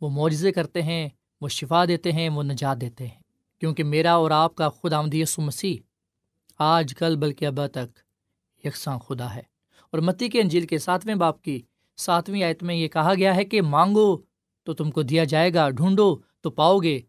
وہ 0.00 0.10
معجزے 0.10 0.52
کرتے 0.52 0.82
ہیں، 0.82 1.08
وہ 1.40 1.48
شفا 1.48 1.84
دیتے 1.84 2.12
ہیں، 2.12 2.28
وہ 2.28 2.42
نجات 2.42 2.80
دیتے 2.80 3.06
ہیں۔ 3.06 3.22
کیونکہ 3.60 3.84
میرا 3.84 4.12
اور 4.12 4.30
آپ 4.30 4.54
کا 4.54 4.68
خود 4.68 4.92
آمدی 4.92 5.20
یسو 5.20 5.42
مسیح 5.42 5.76
آج 6.58 6.94
کل 6.94 7.16
بلکہ 7.16 7.44
ابا 7.44 7.66
تک 7.66 7.98
یکساں 8.64 8.98
خدا 8.98 9.34
ہے۔ 9.34 9.42
اور 9.90 9.98
متی 9.98 10.28
کے 10.28 10.40
انجیل 10.40 10.66
کے 10.66 10.78
ساتویں 10.78 11.14
باپ 11.14 11.42
کی 11.42 11.62
ساتویں 11.96 12.42
آیت 12.42 12.62
میں 12.62 12.74
یہ 12.74 12.88
کہا 12.88 13.14
گیا 13.14 13.36
ہے 13.36 13.44
کہ 13.44 13.62
مانگو 13.62 14.16
تو 14.64 14.72
تم 14.72 14.90
کو 14.90 15.02
دیا 15.02 15.24
جائے 15.24 15.54
گا، 15.54 15.70
ڈھونڈو 15.70 16.16
تو 16.40 16.50
پاؤ 16.50 16.78
گے، 16.78 17.00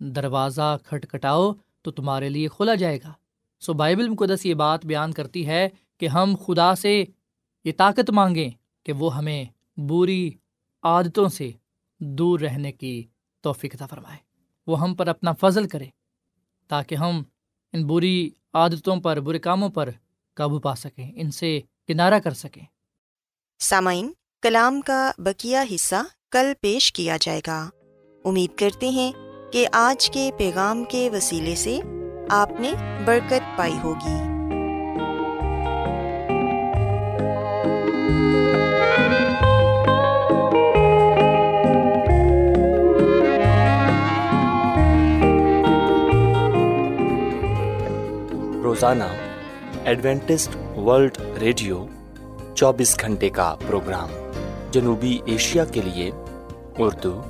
دروازہ 0.00 0.78
کھٹکھٹاؤ 0.84 1.52
تو 1.82 1.90
تمہارے 1.90 2.28
لیے 2.28 2.48
کھولا 2.48 2.74
جائے 2.74 2.98
گا۔ 3.04 3.12
سو 3.60 3.72
بائبل 3.72 4.08
مقدس 4.08 4.46
یہ 4.46 4.54
بات 4.54 4.86
بیان 4.86 5.12
کرتی 5.12 5.46
ہے 5.46 5.68
کہ 5.98 6.08
ہم 6.08 6.34
خدا 6.46 6.74
سے 6.74 7.04
یہ 7.64 7.72
طاقت 7.76 8.10
مانگیں 8.10 8.50
کہ 8.82 8.92
وہ 8.92 9.16
ہمیں 9.16 9.44
بری 9.76 10.30
عادتوں 10.82 11.28
سے 11.28 11.50
دور 11.98 12.40
رہنے 12.40 12.72
کی 12.72 13.06
توفیق 13.40 13.74
عطا 13.74 13.86
فرمائے۔ 13.86 14.16
وہ 14.66 14.80
ہم 14.80 14.94
پر 14.94 15.06
اپنا 15.06 15.32
فضل 15.32 15.68
کرے 15.68 15.86
تاکہ 16.68 16.94
ہم 16.94 17.22
ان 17.72 17.86
بری 17.86 18.30
عادتوں 18.52 18.96
پر، 18.96 19.20
برے 19.20 19.38
کاموں 19.38 19.68
پر 19.68 19.90
قابو 20.34 20.58
پا 20.58 20.74
سکیں، 20.74 21.12
ان 21.14 21.30
سے 21.30 21.60
کنارہ 21.88 22.18
کر 22.18 22.32
سکیں۔ 22.32 22.64
سامعین، 23.58 24.12
کلام 24.42 24.80
کا 24.80 25.10
بکیا 25.18 25.64
حصہ 25.74 26.04
کل 26.30 26.52
پیش 26.60 26.92
کیا 26.92 27.16
جائے 27.20 27.40
گا۔ 27.46 27.70
امید 28.24 28.58
کرتے 28.58 28.88
ہیں 28.88 29.12
کہ 29.52 29.68
آج 29.72 30.10
کے 30.10 30.30
پیغام 30.38 30.84
کے 30.84 31.10
وسیلے 31.10 31.54
سے 31.54 31.80
آپ 32.30 32.60
نے 32.60 32.72
برکت 33.04 33.58
پائی 33.58 33.74
ہوگی۔ 33.84 34.06
روزانہ 48.62 49.04
ایڈوینٹسٹ 49.84 50.78
ورلڈ 50.78 51.18
ریڈیو 51.40 51.86
چوبیس 52.54 52.96
گھنٹے 53.00 53.28
کا 53.28 53.54
پروگرام 53.66 54.08
جنوبی 54.70 55.18
ایشیا 55.24 55.64
کے 55.64 55.80
لیے 55.82 56.10
اردو، 56.78 57.22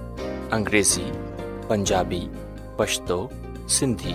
انگریزی، 0.51 1.11
پنجابی، 1.69 2.29
پشتو، 2.77 3.29
سندھی۔ 3.69 4.15